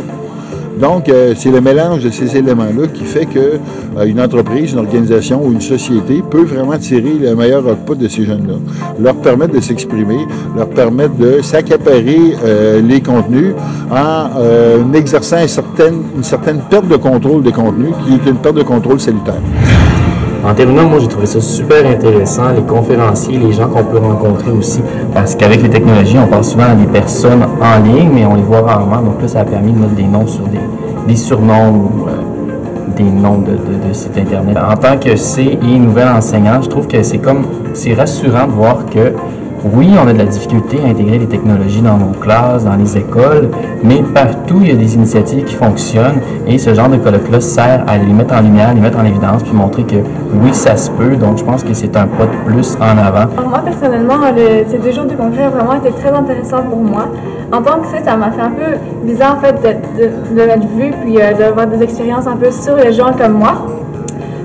Donc, 0.80 1.08
euh, 1.08 1.34
c'est 1.36 1.50
le 1.50 1.60
mélange 1.60 2.04
de 2.04 2.10
ces 2.10 2.36
éléments-là 2.36 2.86
qui 2.92 3.04
fait 3.04 3.26
que 3.26 3.58
euh, 3.96 4.04
une 4.04 4.20
entreprise, 4.20 4.72
une 4.72 4.78
organisation 4.78 5.44
ou 5.44 5.52
une 5.52 5.60
société 5.60 6.22
peut 6.28 6.44
vraiment 6.44 6.78
tirer 6.78 7.14
le 7.20 7.34
meilleur 7.34 7.66
output 7.66 7.96
de 7.96 8.06
ces 8.08 8.24
jeunes-là, 8.24 8.54
leur 9.00 9.16
permettre 9.16 9.54
de 9.54 9.60
s'exprimer, 9.60 10.26
leur 10.56 10.68
permettre 10.68 11.16
de 11.16 11.40
s'accaparer 11.42 12.36
euh, 12.44 12.80
les 12.80 13.00
contenus 13.00 13.54
en 13.90 14.92
exerçant 14.92 15.40
une 15.40 15.48
certaine, 15.48 16.02
une 16.16 16.24
certaine 16.24 16.60
perte 16.70 16.88
de 16.88 16.96
contrôle 16.96 17.42
des 17.42 17.52
contenus, 17.52 17.92
qui 18.04 18.14
est 18.14 18.30
une 18.30 18.36
perte 18.36 18.56
de 18.56 18.62
contrôle 18.62 19.00
salutaire. 19.00 19.40
En 20.48 20.54
terminant, 20.54 20.88
moi 20.88 20.98
j'ai 20.98 21.08
trouvé 21.08 21.26
ça 21.26 21.40
super 21.40 21.84
intéressant, 21.86 22.50
les 22.56 22.62
conférenciers, 22.62 23.38
les 23.38 23.52
gens 23.52 23.68
qu'on 23.68 23.84
peut 23.84 23.98
rencontrer 23.98 24.50
aussi, 24.50 24.80
parce 25.12 25.34
qu'avec 25.34 25.62
les 25.62 25.68
technologies, 25.68 26.16
on 26.18 26.26
parle 26.26 26.44
souvent 26.44 26.64
à 26.70 26.74
des 26.74 26.86
personnes 26.86 27.42
en 27.42 27.82
ligne, 27.84 28.08
mais 28.14 28.24
on 28.24 28.34
les 28.34 28.42
voit 28.42 28.62
rarement. 28.62 29.02
Donc 29.02 29.20
là, 29.20 29.28
ça 29.28 29.40
a 29.40 29.44
permis 29.44 29.72
de 29.72 29.78
mettre 29.78 29.94
des 29.94 30.04
noms 30.04 30.26
sur 30.26 30.44
des, 30.44 30.58
des 31.06 31.16
surnoms 31.16 31.70
ou 31.70 32.08
euh, 32.08 32.12
des 32.96 33.04
noms 33.04 33.38
de, 33.38 33.52
de- 33.52 33.88
de 33.88 33.92
sites 33.92 34.16
internet. 34.16 34.56
En 34.56 34.74
tant 34.76 34.96
que 34.98 35.14
C 35.16 35.58
et 35.62 35.78
nouvel 35.78 36.08
enseignant, 36.08 36.62
je 36.62 36.68
trouve 36.68 36.86
que 36.86 37.02
c'est 37.02 37.18
comme 37.18 37.42
c'est 37.74 37.92
rassurant 37.94 38.46
de 38.46 38.52
voir 38.52 38.86
que 38.86 39.12
oui, 39.74 39.90
on 40.02 40.06
a 40.08 40.12
de 40.12 40.18
la 40.18 40.24
difficulté 40.24 40.78
à 40.84 40.88
intégrer 40.88 41.18
les 41.18 41.26
technologies 41.26 41.80
dans 41.82 41.96
nos 41.96 42.12
classes, 42.20 42.64
dans 42.64 42.76
les 42.76 42.96
écoles, 42.96 43.50
mais 43.82 44.02
partout, 44.14 44.58
il 44.62 44.68
y 44.68 44.72
a 44.72 44.76
des 44.76 44.94
initiatives 44.94 45.44
qui 45.44 45.54
fonctionnent 45.54 46.20
et 46.46 46.58
ce 46.58 46.74
genre 46.74 46.88
de 46.88 46.96
colloque-là 46.96 47.40
sert 47.40 47.84
à 47.86 47.98
les 47.98 48.12
mettre 48.12 48.34
en 48.34 48.40
lumière, 48.40 48.72
les 48.74 48.80
mettre 48.80 48.98
en 48.98 49.04
évidence, 49.04 49.42
puis 49.42 49.52
montrer 49.52 49.82
que 49.84 49.96
oui, 50.42 50.52
ça 50.52 50.76
se 50.76 50.90
peut. 50.92 51.16
Donc, 51.16 51.38
je 51.38 51.44
pense 51.44 51.64
que 51.64 51.74
c'est 51.74 51.96
un 51.96 52.06
pas 52.06 52.24
de 52.26 52.50
plus 52.52 52.76
en 52.80 52.96
avant. 52.98 53.26
Moi, 53.48 53.60
personnellement, 53.64 54.14
le- 54.34 54.64
ces 54.68 54.78
deux 54.78 54.92
jours 54.92 55.04
du 55.06 55.16
congrès 55.16 55.46
ont 55.46 55.50
vraiment 55.50 55.74
été 55.74 55.90
très 55.92 56.10
intéressants 56.10 56.62
pour 56.62 56.78
moi. 56.78 57.06
En 57.52 57.62
tant 57.62 57.78
que 57.80 57.86
ça, 57.86 58.04
ça 58.04 58.16
m'a 58.16 58.30
fait 58.30 58.42
un 58.42 58.50
peu 58.50 58.76
bizarre 59.06 59.36
en 59.38 59.40
fait 59.40 59.54
de, 59.62 60.04
de, 60.34 60.60
de 60.60 60.66
vue 60.76 60.92
puis 61.02 61.16
euh, 61.20 61.32
d'avoir 61.32 61.66
des 61.66 61.82
expériences 61.82 62.26
un 62.26 62.36
peu 62.36 62.50
sur 62.50 62.76
les 62.76 62.92
gens 62.92 63.12
comme 63.18 63.32
moi. 63.38 63.54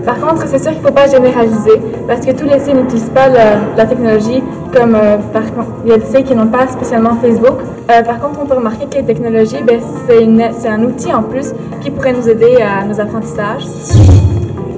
Par 0.05 0.19
contre, 0.19 0.48
c'est 0.48 0.62
sûr 0.62 0.72
qu'il 0.72 0.81
ne 0.81 0.88
faut 0.88 0.93
pas 0.93 1.07
généraliser 1.07 1.81
parce 2.07 2.25
que 2.25 2.31
tous 2.31 2.45
les 2.45 2.55
lycées 2.55 2.74
n'utilisent 2.74 3.12
pas 3.13 3.29
la, 3.29 3.86
technologie 3.86 4.43
comme 4.75 4.95
euh, 4.95 5.17
par 5.31 5.43
contre, 5.53 5.67
il 5.86 5.91
y 5.91 5.93
a 5.93 5.98
des 5.98 6.03
lycées 6.05 6.24
qui 6.24 6.36
n'ont 6.36 6.48
pas 6.48 6.67
spécialement 6.67 7.15
Facebook. 7.22 7.60
Euh, 7.89 8.01
par 8.03 8.19
contre, 8.19 8.39
on 8.41 8.45
peut 8.45 8.55
remarquer 8.55 8.86
que 8.88 8.95
les 8.95 9.03
technologies, 9.03 9.63
ben, 9.65 9.79
c'est 10.07 10.67
un 10.67 10.83
outil 10.83 11.13
en 11.13 11.24
plus 11.24 11.53
qui 11.81 11.89
pourrait 11.91 12.13
nous 12.13 12.27
aider 12.27 12.57
à 12.62 12.83
nos 12.86 13.00
apprentissages. 13.00 13.65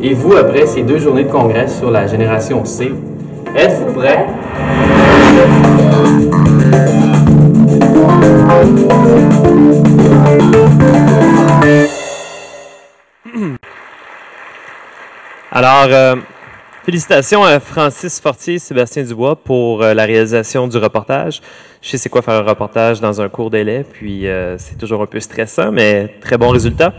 Et 0.01 0.13
vous, 0.13 0.35
après 0.35 0.67
ces 0.67 0.83
deux 0.83 0.99
journées 0.99 1.23
de 1.23 1.31
congrès 1.31 1.67
sur 1.67 1.89
la 1.89 2.05
génération 2.05 2.63
C, 2.65 2.93
êtes-vous 3.55 3.93
prêts? 3.93 4.27
Alors, 15.57 15.87
euh, 15.87 16.17
félicitations 16.83 17.41
à 17.41 17.61
Francis 17.61 18.19
Fortier 18.19 18.55
et 18.55 18.59
Sébastien 18.59 19.03
Dubois 19.03 19.37
pour 19.37 19.83
euh, 19.83 19.93
la 19.93 20.03
réalisation 20.03 20.67
du 20.67 20.75
reportage. 20.75 21.39
Je 21.81 21.91
sais 21.91 21.97
c'est 21.97 22.09
quoi 22.09 22.21
faire 22.21 22.33
un 22.33 22.41
reportage 22.41 22.99
dans 22.99 23.21
un 23.21 23.29
court 23.29 23.49
délai, 23.49 23.85
puis 23.89 24.27
euh, 24.27 24.57
c'est 24.57 24.77
toujours 24.77 25.01
un 25.01 25.05
peu 25.05 25.21
stressant, 25.21 25.71
mais 25.71 26.13
très 26.19 26.37
bon 26.37 26.49
résultat. 26.49 26.93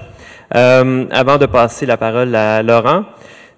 Euh, 0.55 1.05
avant 1.11 1.37
de 1.37 1.45
passer 1.45 1.85
la 1.85 1.99
parole 1.99 2.35
à 2.35 2.63
Laurent, 2.63 3.05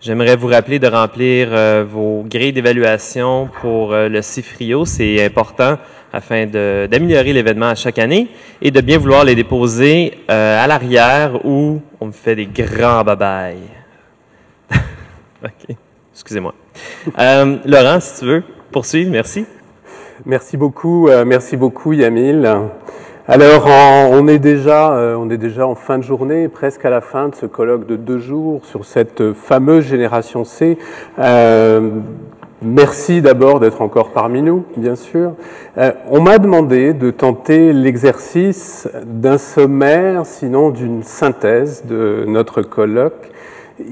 J'aimerais 0.00 0.36
vous 0.36 0.46
rappeler 0.46 0.78
de 0.78 0.86
remplir 0.86 1.48
euh, 1.50 1.84
vos 1.88 2.24
grilles 2.24 2.52
d'évaluation 2.52 3.48
pour 3.60 3.92
le 3.92 4.22
CIFRIO. 4.22 4.84
C'est 4.84 5.24
important 5.24 5.76
afin 6.12 6.46
d'améliorer 6.46 7.32
l'événement 7.32 7.70
à 7.70 7.74
chaque 7.74 7.98
année 7.98 8.28
et 8.62 8.70
de 8.70 8.80
bien 8.80 8.98
vouloir 8.98 9.24
les 9.24 9.34
déposer 9.34 10.14
à 10.28 10.68
l'arrière 10.68 11.44
où 11.44 11.80
on 12.00 12.06
me 12.06 12.12
fait 12.12 12.36
des 12.36 12.46
grands 12.46 13.02
babayes. 13.02 13.77
OK. 15.44 15.76
Excusez-moi. 16.12 16.54
Laurent, 17.64 18.00
si 18.00 18.20
tu 18.20 18.26
veux 18.26 18.42
poursuivre, 18.72 19.10
merci. 19.10 19.46
Merci 20.26 20.56
beaucoup, 20.56 21.08
merci 21.24 21.56
beaucoup 21.56 21.92
Yamil. 21.92 22.70
Alors, 23.30 23.66
on, 23.66 24.26
est 24.26 24.38
déjà, 24.38 24.94
euh, 24.94 25.14
on 25.14 25.28
est 25.28 25.36
déjà 25.36 25.66
en 25.66 25.74
fin 25.74 25.98
de 25.98 26.02
journée, 26.02 26.48
presque 26.48 26.86
à 26.86 26.90
la 26.90 27.02
fin 27.02 27.28
de 27.28 27.34
ce 27.34 27.44
colloque 27.44 27.86
de 27.86 27.94
deux 27.94 28.16
jours 28.16 28.64
sur 28.64 28.86
cette 28.86 29.34
fameuse 29.34 29.84
génération 29.84 30.44
C. 30.44 30.78
Euh, 31.18 31.90
merci 32.62 33.20
d'abord 33.20 33.60
d'être 33.60 33.82
encore 33.82 34.12
parmi 34.12 34.40
nous, 34.40 34.64
bien 34.78 34.96
sûr. 34.96 35.32
Euh, 35.76 35.92
on 36.10 36.22
m'a 36.22 36.38
demandé 36.38 36.94
de 36.94 37.10
tenter 37.10 37.74
l'exercice 37.74 38.88
d'un 39.04 39.36
sommaire, 39.36 40.24
sinon 40.24 40.70
d'une 40.70 41.02
synthèse 41.02 41.84
de 41.84 42.24
notre 42.26 42.62
colloque. 42.62 43.30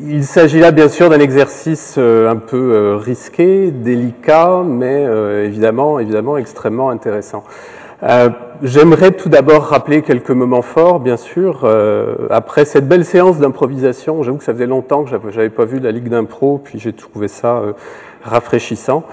Il 0.09 0.25
s'agit 0.25 0.59
là 0.59 0.73
bien 0.73 0.89
sûr 0.89 1.11
d'un 1.11 1.21
exercice 1.21 1.97
un 1.97 2.37
peu 2.37 2.97
risqué, 2.97 3.71
délicat, 3.71 4.63
mais 4.65 5.05
évidemment, 5.45 6.01
évidemment 6.01 6.37
extrêmement 6.37 6.91
intéressant. 6.91 7.45
Euh, 8.03 8.29
j'aimerais 8.63 9.13
tout 9.13 9.31
d'abord 9.31 9.65
rappeler 9.65 10.03
quelques 10.03 10.31
moments 10.31 10.63
forts, 10.63 11.01
bien 11.01 11.17
sûr. 11.17 11.63
Euh, 11.65 12.15
après 12.31 12.67
cette 12.67 12.87
belle 12.87 13.05
séance 13.05 13.39
d'improvisation, 13.39 14.23
j'avoue 14.23 14.37
que 14.37 14.45
ça 14.45 14.53
faisait 14.53 14.67
longtemps 14.67 15.05
que 15.05 15.11
j'avais 15.31 15.49
pas 15.49 15.65
vu 15.65 15.79
la 15.81 15.93
Ligue 15.93 16.09
d'impro, 16.09 16.61
puis 16.63 16.79
j'ai 16.79 16.93
trouvé 16.93 17.29
ça 17.29 17.57
euh, 17.57 17.73
rafraîchissant. 18.23 19.05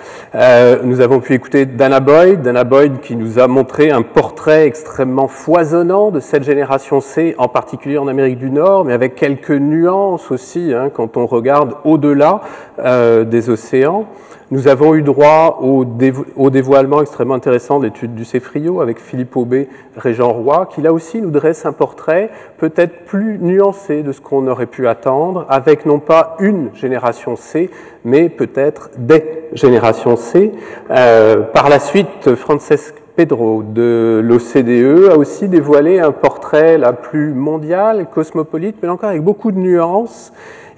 nous 0.84 1.02
avons 1.02 1.20
pu 1.20 1.34
écouter 1.34 1.66
Dana 1.66 2.00
Boyd, 2.00 2.42
Dana 2.42 2.64
Boyd 2.64 3.00
qui 3.02 3.16
nous 3.16 3.40
a 3.40 3.48
montré 3.48 3.92
un 3.92 4.02
portrait 4.02 4.66
extrêmement 4.66 5.28
foisonnant 5.28 6.12
de 6.12 6.20
cette 6.20 6.44
génération 6.44 7.02
C, 7.02 7.36
en 7.38 7.48
particulier 7.48 7.98
en 7.98 8.08
Amérique 8.08 8.38
du 8.38 8.50
Nord, 8.50 8.86
mais 8.86 8.94
avec 8.94 9.16
quelques 9.16 9.52
nuances 9.52 10.32
aussi 10.32 10.74
hein, 10.74 10.90
quand 10.94 11.18
on 11.18 11.26
regarde 11.26 11.76
au-delà 11.84 12.42
des 12.78 13.50
océans. 13.50 14.08
Nous 14.54 14.68
avons 14.68 14.94
eu 14.94 15.02
droit 15.02 15.62
au, 15.64 15.84
dévoilement 15.84 17.02
extrêmement 17.02 17.34
intéressant 17.34 17.80
de 17.80 17.86
l'étude 17.86 18.14
du 18.14 18.24
Cefrio 18.24 18.82
avec 18.82 19.00
Philippe 19.00 19.36
Aubé, 19.36 19.68
Régent 19.98 20.32
Roy, 20.32 20.68
qui 20.68 20.84
là 20.84 20.94
aussi 20.94 21.24
nous 21.24 21.32
dresse 21.32 21.66
un 21.66 21.72
portrait 21.72 22.30
peut-être 22.60 23.04
plus 23.06 23.40
nuancé 23.40 24.04
de 24.04 24.12
ce 24.12 24.22
qu'on 24.22 24.46
aurait 24.46 24.68
pu 24.68 24.88
attendre, 24.88 25.48
avec 25.50 25.88
non 25.88 25.98
pas 25.98 26.38
une 26.40 26.70
génération 26.76 27.36
C, 27.36 27.72
mais 28.06 28.30
peut-être 28.30 28.92
des 29.00 29.24
générations 29.54 30.18
C. 30.18 30.52
Euh, 30.92 31.38
par 31.38 31.68
la 31.68 31.80
suite, 31.80 32.36
Francesc 32.36 32.94
Pedro 33.16 33.64
de 33.64 34.22
l'OCDE 34.24 35.12
a 35.12 35.18
aussi 35.18 35.48
dévoilé 35.48 36.00
un 36.00 36.12
portrait 36.12 36.78
la 36.78 36.94
plus 36.94 37.34
mondial, 37.34 38.06
cosmopolite, 38.14 38.76
mais 38.84 38.90
encore 38.90 39.10
avec 39.10 39.24
beaucoup 39.24 39.52
de 39.52 39.58
nuances 39.58 40.32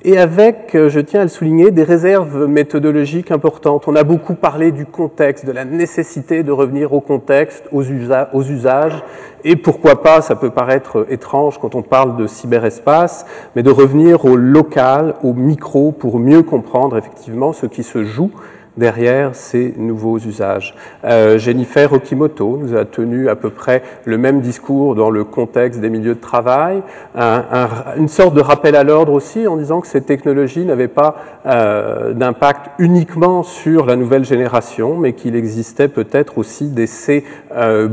et 0.07 0.19
avec, 0.19 0.75
euh, 0.75 0.87
je 0.87 0.99
tiens 0.99 1.21
à 1.21 1.23
le 1.23 1.29
souligner, 1.29 1.71
des 1.71 1.83
réserves 1.83 2.45
méthodologiques 2.45 3.31
importantes. 3.31 3.87
On 3.87 3.95
a 3.95 4.03
beaucoup 4.03 4.35
parlé 4.35 4.71
du 4.71 4.85
contexte, 4.85 5.47
de 5.47 5.51
la 5.51 5.65
nécessité 5.65 6.43
de 6.43 6.51
revenir 6.51 6.93
au 6.93 7.01
contexte, 7.01 7.63
aux, 7.71 7.81
usages, 7.83 9.03
et 9.43 9.55
pourquoi 9.55 10.03
pas, 10.03 10.21
ça 10.21 10.35
peut 10.35 10.51
paraître 10.51 11.07
étrange 11.09 11.57
quand 11.59 11.73
on 11.73 11.81
parle 11.81 12.17
de 12.17 12.27
cyberespace, 12.27 13.25
mais 13.55 13.63
de 13.63 13.71
revenir 13.71 14.25
au 14.25 14.35
local, 14.35 15.15
au 15.23 15.33
micro, 15.33 15.91
pour 15.91 16.19
mieux 16.19 16.43
comprendre 16.43 16.97
effectivement 16.97 17.51
ce 17.51 17.65
qui 17.65 17.81
se 17.81 18.03
joue 18.03 18.29
derrière 18.77 19.35
ces 19.35 19.73
nouveaux 19.77 20.17
usages. 20.17 20.75
Euh, 21.03 21.37
Jennifer 21.37 21.91
Okimoto 21.93 22.57
nous 22.57 22.75
a 22.75 22.85
tenu 22.85 23.29
à 23.29 23.35
peu 23.35 23.49
près 23.49 23.83
le 24.05 24.17
même 24.17 24.41
discours 24.41 24.95
dans 24.95 25.09
le 25.09 25.23
contexte 25.23 25.79
des 25.79 25.89
milieux 25.89 26.15
de 26.15 26.19
travail, 26.19 26.81
une 27.15 28.07
sorte 28.07 28.33
de 28.33 28.41
rappel 28.41 28.75
à 28.75 28.83
l'ordre 28.83 29.13
aussi 29.13 29.47
en 29.47 29.57
disant 29.57 29.81
que 29.81 29.87
ces 29.87 30.01
technologies 30.01 30.65
n'avaient 30.65 30.87
pas 30.87 31.15
euh, 31.45 32.13
d'impact 32.13 32.71
uniquement 32.79 33.43
sur 33.43 33.85
la 33.85 33.95
nouvelle 33.95 34.25
génération, 34.25 34.97
mais 34.97 35.13
qu'il 35.13 35.35
existait 35.35 35.87
peut-être 35.87 36.37
aussi 36.37 36.69
des 36.69 36.87
C 36.87 37.23
euh, 37.55 37.87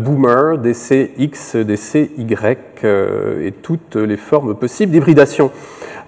des 0.56 0.72
CX, 0.72 1.56
des 1.56 1.76
CY 1.76 2.08
euh, 2.84 3.46
et 3.46 3.52
toutes 3.52 3.96
les 3.96 4.16
formes 4.16 4.54
possibles 4.54 4.92
d'hybridation. 4.92 5.50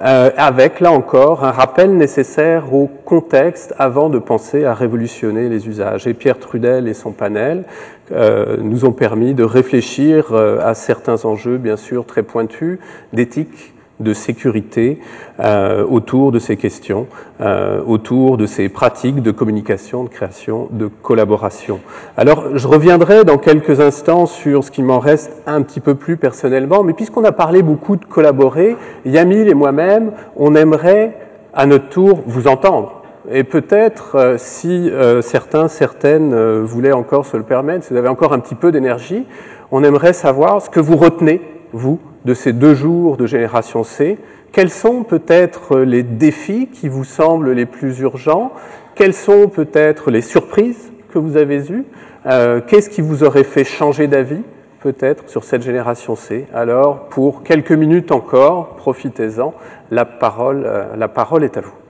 Euh, 0.02 0.30
avec, 0.36 0.80
là 0.80 0.90
encore, 0.92 1.44
un 1.44 1.50
rappel 1.50 1.96
nécessaire 1.96 2.74
au 2.74 2.86
contexte 2.86 3.74
avant 3.78 4.08
de 4.08 4.18
penser 4.18 4.64
à 4.64 4.74
révolutionner 4.74 5.48
les 5.48 5.68
usages. 5.68 6.06
Et 6.06 6.14
Pierre 6.14 6.38
Trudel 6.38 6.88
et 6.88 6.94
son 6.94 7.12
panel 7.12 7.64
euh, 8.12 8.56
nous 8.60 8.84
ont 8.84 8.92
permis 8.92 9.34
de 9.34 9.44
réfléchir 9.44 10.32
euh, 10.32 10.58
à 10.62 10.74
certains 10.74 11.24
enjeux, 11.24 11.58
bien 11.58 11.76
sûr, 11.76 12.06
très 12.06 12.22
pointus, 12.22 12.78
d'éthique, 13.12 13.73
de 14.00 14.12
sécurité 14.12 14.98
euh, 15.40 15.84
autour 15.84 16.32
de 16.32 16.38
ces 16.38 16.56
questions, 16.56 17.06
euh, 17.40 17.80
autour 17.86 18.36
de 18.36 18.46
ces 18.46 18.68
pratiques 18.68 19.22
de 19.22 19.30
communication, 19.30 20.04
de 20.04 20.08
création, 20.08 20.68
de 20.72 20.86
collaboration. 20.86 21.80
Alors, 22.16 22.56
je 22.56 22.66
reviendrai 22.66 23.24
dans 23.24 23.38
quelques 23.38 23.80
instants 23.80 24.26
sur 24.26 24.64
ce 24.64 24.70
qui 24.70 24.82
m'en 24.82 24.98
reste 24.98 25.32
un 25.46 25.62
petit 25.62 25.80
peu 25.80 25.94
plus 25.94 26.16
personnellement, 26.16 26.82
mais 26.82 26.92
puisqu'on 26.92 27.24
a 27.24 27.32
parlé 27.32 27.62
beaucoup 27.62 27.96
de 27.96 28.04
collaborer, 28.04 28.76
Yamil 29.04 29.48
et 29.48 29.54
moi-même, 29.54 30.12
on 30.36 30.54
aimerait 30.54 31.16
à 31.52 31.66
notre 31.66 31.88
tour 31.88 32.20
vous 32.26 32.48
entendre. 32.48 33.02
Et 33.30 33.44
peut-être, 33.44 34.16
euh, 34.16 34.34
si 34.38 34.90
certains, 35.22 35.68
certaines 35.68 36.62
voulaient 36.62 36.92
encore 36.92 37.26
se 37.26 37.36
le 37.36 37.44
permettre, 37.44 37.84
si 37.84 37.92
vous 37.92 37.98
avez 37.98 38.08
encore 38.08 38.32
un 38.32 38.40
petit 38.40 38.56
peu 38.56 38.72
d'énergie, 38.72 39.24
on 39.70 39.82
aimerait 39.82 40.12
savoir 40.12 40.60
ce 40.60 40.68
que 40.68 40.80
vous 40.80 40.96
retenez, 40.96 41.40
vous, 41.72 41.98
de 42.24 42.34
ces 42.34 42.52
deux 42.52 42.74
jours 42.74 43.16
de 43.16 43.26
Génération 43.26 43.84
C. 43.84 44.18
Quels 44.52 44.70
sont 44.70 45.02
peut-être 45.02 45.78
les 45.80 46.02
défis 46.02 46.68
qui 46.72 46.88
vous 46.88 47.04
semblent 47.04 47.52
les 47.52 47.66
plus 47.66 48.00
urgents? 48.00 48.52
Quelles 48.94 49.14
sont 49.14 49.48
peut-être 49.48 50.10
les 50.10 50.20
surprises 50.20 50.92
que 51.12 51.18
vous 51.18 51.36
avez 51.36 51.70
eues? 51.70 51.84
Euh, 52.26 52.60
Qu'est-ce 52.66 52.88
qui 52.88 53.00
vous 53.00 53.24
aurait 53.24 53.44
fait 53.44 53.64
changer 53.64 54.06
d'avis 54.06 54.42
peut-être 54.80 55.28
sur 55.28 55.44
cette 55.44 55.62
génération 55.62 56.16
C? 56.16 56.46
Alors, 56.54 57.08
pour 57.08 57.42
quelques 57.42 57.72
minutes 57.72 58.12
encore, 58.12 58.76
profitez-en, 58.76 59.52
la 59.90 60.04
parole, 60.04 60.64
euh, 60.64 60.96
la 60.96 61.08
parole 61.08 61.44
est 61.44 61.56
à 61.56 61.60
vous. 61.60 61.83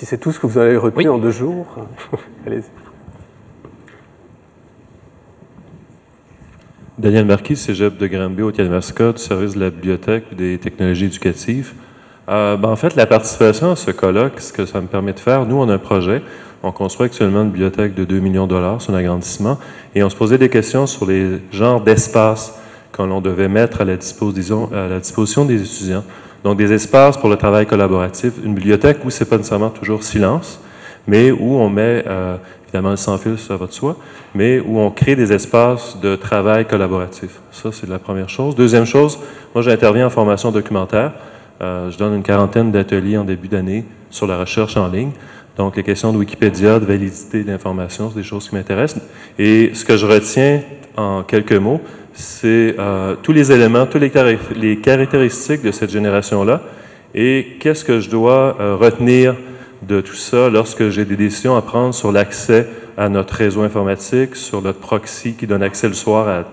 Si 0.00 0.06
c'est 0.06 0.16
tout 0.16 0.32
ce 0.32 0.40
que 0.40 0.46
vous 0.46 0.56
avez 0.56 0.78
retenu 0.78 1.10
en 1.10 1.18
deux 1.18 1.30
jours, 1.30 1.76
allez-y. 2.46 2.62
Daniel 6.96 7.26
Marquis, 7.26 7.54
cégep 7.54 7.98
de 7.98 8.06
Granby 8.06 8.40
au 8.40 8.50
Mascotte, 8.70 9.18
service 9.18 9.56
de 9.56 9.60
la 9.60 9.68
bibliothèque 9.68 10.34
des 10.34 10.56
technologies 10.56 11.04
éducatives. 11.04 11.74
Euh, 12.30 12.56
ben, 12.56 12.70
en 12.70 12.76
fait, 12.76 12.96
la 12.96 13.04
participation 13.04 13.72
à 13.72 13.76
ce 13.76 13.90
colloque, 13.90 14.40
ce 14.40 14.54
que 14.54 14.64
ça 14.64 14.80
me 14.80 14.86
permet 14.86 15.12
de 15.12 15.20
faire, 15.20 15.44
nous, 15.44 15.56
on 15.56 15.68
a 15.68 15.74
un 15.74 15.78
projet. 15.78 16.22
On 16.62 16.72
construit 16.72 17.04
actuellement 17.04 17.42
une 17.42 17.50
bibliothèque 17.50 17.92
de 17.94 18.04
2 18.04 18.20
millions 18.20 18.46
de 18.46 18.54
dollars, 18.54 18.80
c'est 18.80 18.92
un 18.92 18.96
agrandissement, 18.96 19.58
et 19.94 20.02
on 20.02 20.08
se 20.08 20.16
posait 20.16 20.38
des 20.38 20.48
questions 20.48 20.86
sur 20.86 21.04
les 21.04 21.42
genres 21.52 21.82
d'espaces 21.82 22.58
que 22.90 23.02
l'on 23.02 23.20
devait 23.20 23.48
mettre 23.48 23.82
à 23.82 23.84
la, 23.84 23.98
disposition, 23.98 24.70
à 24.72 24.88
la 24.88 24.98
disposition 24.98 25.44
des 25.44 25.60
étudiants. 25.60 26.04
Donc, 26.44 26.56
des 26.56 26.72
espaces 26.72 27.16
pour 27.16 27.28
le 27.28 27.36
travail 27.36 27.66
collaboratif, 27.66 28.32
une 28.42 28.54
bibliothèque 28.54 28.98
où 29.04 29.10
c'est 29.10 29.26
pas 29.26 29.36
nécessairement 29.36 29.70
toujours 29.70 30.02
silence, 30.02 30.60
mais 31.06 31.30
où 31.30 31.56
on 31.56 31.68
met, 31.68 32.04
euh, 32.06 32.36
évidemment, 32.64 32.90
le 32.90 32.96
sans-fil, 32.96 33.38
ça 33.38 33.56
va 33.56 33.66
de 33.66 33.72
soi, 33.72 33.96
mais 34.34 34.60
où 34.60 34.78
on 34.78 34.90
crée 34.90 35.16
des 35.16 35.32
espaces 35.32 35.98
de 36.00 36.16
travail 36.16 36.66
collaboratif. 36.66 37.40
Ça, 37.52 37.70
c'est 37.72 37.88
la 37.88 37.98
première 37.98 38.28
chose. 38.28 38.54
Deuxième 38.54 38.86
chose, 38.86 39.18
moi, 39.54 39.62
j'interviens 39.62 40.06
en 40.06 40.10
formation 40.10 40.50
documentaire. 40.50 41.12
Euh, 41.60 41.90
je 41.90 41.98
donne 41.98 42.14
une 42.14 42.22
quarantaine 42.22 42.72
d'ateliers 42.72 43.18
en 43.18 43.24
début 43.24 43.48
d'année 43.48 43.84
sur 44.08 44.26
la 44.26 44.38
recherche 44.38 44.76
en 44.78 44.88
ligne. 44.88 45.10
Donc, 45.58 45.76
les 45.76 45.82
questions 45.82 46.10
de 46.10 46.16
Wikipédia, 46.16 46.78
de 46.78 46.86
validité 46.86 47.44
de 47.44 47.58
c'est 47.58 48.14
des 48.14 48.22
choses 48.22 48.48
qui 48.48 48.54
m'intéressent. 48.54 49.02
Et 49.38 49.72
ce 49.74 49.84
que 49.84 49.96
je 49.98 50.06
retiens 50.06 50.62
en 50.96 51.22
quelques 51.22 51.52
mots, 51.52 51.80
c'est 52.14 52.74
euh, 52.78 53.14
tous 53.22 53.32
les 53.32 53.52
éléments, 53.52 53.86
toutes 53.86 54.02
les, 54.02 54.76
caractéristiques 54.80 55.62
de 55.62 55.70
cette 55.70 55.90
génération-là 55.90 56.62
et 57.14 57.56
qu'est-ce 57.60 57.84
que 57.84 58.00
je 58.00 58.10
dois 58.10 58.56
euh, 58.60 58.76
retenir 58.76 59.36
de 59.82 60.00
tout 60.00 60.14
ça 60.14 60.50
lorsque 60.50 60.88
j'ai 60.90 61.04
des 61.04 61.16
décisions 61.16 61.56
à 61.56 61.62
prendre 61.62 61.94
sur 61.94 62.12
l'accès 62.12 62.68
à 62.96 63.08
notre 63.08 63.34
réseau 63.34 63.62
informatique, 63.62 64.36
sur 64.36 64.60
notre 64.60 64.78
proxy 64.78 65.34
qui 65.34 65.46
donne 65.46 65.62
accès 65.62 65.88
le 65.88 65.94
soir 65.94 66.28
à 66.28 66.44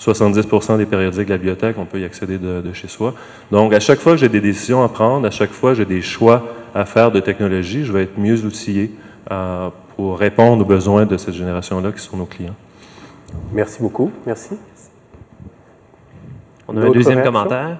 70% 0.00 0.76
des 0.76 0.86
périodiques 0.86 1.26
de 1.26 1.30
la 1.30 1.38
bibliothèque, 1.38 1.76
on 1.78 1.84
peut 1.84 2.00
y 2.00 2.04
accéder 2.04 2.38
de, 2.38 2.72
chez 2.72 2.88
soi. 2.88 3.14
Donc, 3.50 3.72
à 3.72 3.80
chaque 3.80 4.00
fois 4.00 4.12
que 4.12 4.18
j'ai 4.18 4.28
des 4.28 4.40
décisions 4.40 4.82
à 4.82 4.88
prendre, 4.88 5.26
à 5.26 5.30
chaque 5.30 5.52
fois 5.52 5.70
que 5.70 5.78
j'ai 5.78 5.84
des 5.84 6.02
choix 6.02 6.44
à 6.74 6.84
faire 6.84 7.12
de 7.12 7.20
technologie, 7.20 7.84
je 7.84 7.92
vais 7.92 8.02
être 8.02 8.18
mieux 8.18 8.44
outillé 8.44 8.90
euh, 9.30 9.68
pour 9.96 10.18
répondre 10.18 10.62
aux 10.62 10.66
besoins 10.66 11.06
de 11.06 11.16
cette 11.16 11.34
génération-là 11.34 11.92
qui 11.92 12.00
sont 12.00 12.16
nos 12.16 12.26
clients. 12.26 12.56
Merci 13.52 13.80
beaucoup. 13.80 14.10
Merci. 14.26 14.56
On 16.66 16.76
a 16.76 16.86
un 16.86 16.90
deuxième 16.90 17.22
commentaire. 17.22 17.76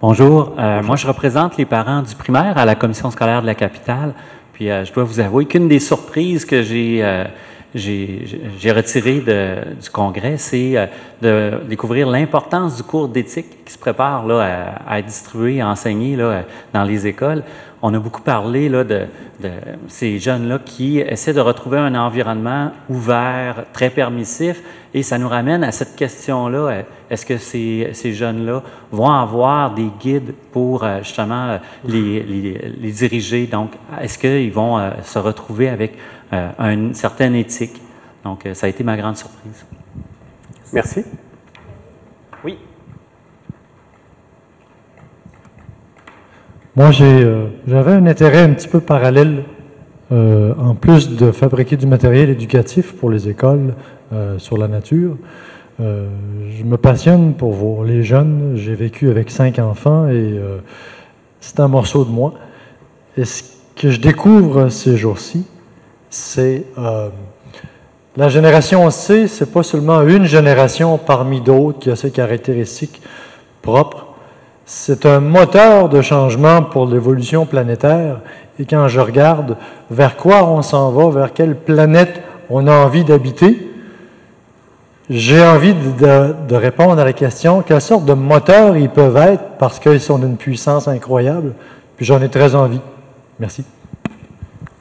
Bonjour, 0.00 0.56
euh, 0.58 0.82
moi 0.82 0.96
je 0.96 1.06
représente 1.06 1.56
les 1.56 1.64
parents 1.64 2.02
du 2.02 2.16
primaire 2.16 2.58
à 2.58 2.64
la 2.64 2.74
commission 2.74 3.12
scolaire 3.12 3.42
de 3.42 3.46
la 3.46 3.54
capitale. 3.54 4.14
Puis 4.52 4.68
euh, 4.68 4.84
je 4.84 4.92
dois 4.92 5.04
vous 5.04 5.20
avouer 5.20 5.46
qu'une 5.46 5.68
des 5.68 5.78
surprises 5.78 6.44
que 6.44 6.62
j'ai 6.62 7.04
euh, 7.04 7.24
j'ai 7.74 8.72
retiré 8.72 9.20
de, 9.20 9.74
du 9.80 9.90
congrès, 9.90 10.36
c'est 10.36 10.88
de 11.20 11.60
découvrir 11.68 12.08
l'importance 12.08 12.76
du 12.76 12.82
cours 12.82 13.08
d'éthique 13.08 13.64
qui 13.64 13.72
se 13.72 13.78
prépare 13.78 14.26
là, 14.26 14.40
à, 14.86 14.92
à 14.94 14.98
être 14.98 15.06
distribué, 15.06 15.60
à 15.60 15.68
enseigner 15.68 16.16
là, 16.16 16.42
dans 16.72 16.84
les 16.84 17.06
écoles. 17.06 17.42
On 17.84 17.92
a 17.94 17.98
beaucoup 17.98 18.22
parlé 18.22 18.68
là, 18.68 18.84
de, 18.84 19.06
de 19.40 19.50
ces 19.88 20.18
jeunes-là 20.20 20.60
qui 20.64 21.00
essaient 21.00 21.32
de 21.32 21.40
retrouver 21.40 21.78
un 21.78 21.96
environnement 21.96 22.70
ouvert, 22.88 23.64
très 23.72 23.90
permissif, 23.90 24.62
et 24.94 25.02
ça 25.02 25.18
nous 25.18 25.28
ramène 25.28 25.64
à 25.64 25.72
cette 25.72 25.96
question-là. 25.96 26.58
euh, 26.58 26.82
Est-ce 27.10 27.26
que 27.26 27.38
ces, 27.38 27.88
ces 27.92 28.12
jeunes-là 28.12 28.62
vont 28.92 29.10
avoir 29.10 29.74
des 29.74 29.88
guides 29.98 30.32
pour 30.52 30.84
euh, 30.84 30.98
justement 31.02 31.58
les, 31.84 32.22
les, 32.22 32.72
les 32.80 32.92
diriger? 32.92 33.46
Donc, 33.46 33.72
est-ce 34.00 34.16
qu'ils 34.16 34.52
vont 34.52 34.78
euh, 34.78 34.90
se 35.02 35.18
retrouver 35.18 35.68
avec 35.68 35.94
euh, 36.32 36.50
une 36.58 36.94
certaine 36.94 37.34
éthique? 37.34 37.80
Donc, 38.24 38.46
euh, 38.46 38.54
ça 38.54 38.66
a 38.66 38.68
été 38.68 38.84
ma 38.84 38.96
grande 38.96 39.16
surprise. 39.16 39.64
Merci. 40.72 41.04
Oui. 42.44 42.58
Moi, 46.76 46.90
j'ai, 46.90 47.04
euh, 47.04 47.46
j'avais 47.66 47.92
un 47.92 48.06
intérêt 48.06 48.42
un 48.42 48.54
petit 48.54 48.68
peu 48.68 48.80
parallèle, 48.80 49.44
euh, 50.10 50.54
en 50.56 50.74
plus 50.74 51.16
de 51.16 51.32
fabriquer 51.32 51.76
du 51.76 51.86
matériel 51.86 52.30
éducatif 52.30 52.94
pour 52.96 53.10
les 53.10 53.28
écoles 53.28 53.74
euh, 54.12 54.38
sur 54.38 54.56
la 54.56 54.68
nature. 54.68 55.16
Euh, 55.80 56.08
je 56.50 56.64
me 56.64 56.76
passionne 56.76 57.34
pour 57.34 57.52
voir 57.52 57.84
les 57.84 58.02
jeunes. 58.02 58.52
J'ai 58.56 58.74
vécu 58.74 59.10
avec 59.10 59.30
cinq 59.30 59.58
enfants 59.58 60.06
et 60.06 60.12
euh, 60.12 60.58
c'est 61.40 61.60
un 61.60 61.68
morceau 61.68 62.04
de 62.04 62.10
moi. 62.10 62.34
Et 63.16 63.24
ce 63.24 63.42
que 63.74 63.90
je 63.90 64.00
découvre 64.00 64.68
ces 64.68 64.96
jours-ci, 64.96 65.46
c'est 66.12 66.64
euh, 66.76 67.08
la 68.18 68.28
génération 68.28 68.88
C, 68.90 69.26
c'est 69.28 69.50
pas 69.50 69.62
seulement 69.62 70.02
une 70.02 70.26
génération 70.26 70.98
parmi 70.98 71.40
d'autres 71.40 71.78
qui 71.78 71.90
a 71.90 71.96
ses 71.96 72.10
caractéristiques 72.10 73.00
propres. 73.62 74.08
C'est 74.66 75.06
un 75.06 75.20
moteur 75.20 75.88
de 75.88 76.02
changement 76.02 76.62
pour 76.62 76.86
l'évolution 76.86 77.46
planétaire. 77.46 78.20
Et 78.58 78.66
quand 78.66 78.86
je 78.88 79.00
regarde 79.00 79.56
vers 79.90 80.16
quoi 80.16 80.44
on 80.44 80.60
s'en 80.60 80.90
va, 80.90 81.08
vers 81.08 81.32
quelle 81.32 81.56
planète 81.56 82.20
on 82.50 82.66
a 82.66 82.72
envie 82.76 83.04
d'habiter, 83.04 83.70
j'ai 85.08 85.42
envie 85.42 85.72
de, 85.74 86.34
de- 86.46 86.54
répondre 86.56 87.00
à 87.00 87.04
la 87.06 87.14
question 87.14 87.62
quelle 87.62 87.80
sorte 87.80 88.04
de 88.04 88.12
moteur 88.12 88.76
ils 88.76 88.90
peuvent 88.90 89.16
être 89.16 89.42
parce 89.58 89.78
qu'ils 89.78 90.00
sont 90.00 90.18
d'une 90.18 90.36
puissance 90.36 90.88
incroyable. 90.88 91.54
Puis 91.96 92.04
j'en 92.04 92.20
ai 92.20 92.28
très 92.28 92.54
envie. 92.54 92.80
Merci. 93.40 93.64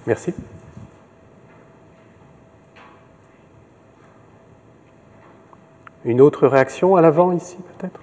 Merci. 0.06 0.34
Une 6.06 6.22
autre 6.22 6.48
réaction 6.48 6.96
à 6.96 7.02
l'avant 7.02 7.32
ici, 7.32 7.58
peut-être? 7.78 8.00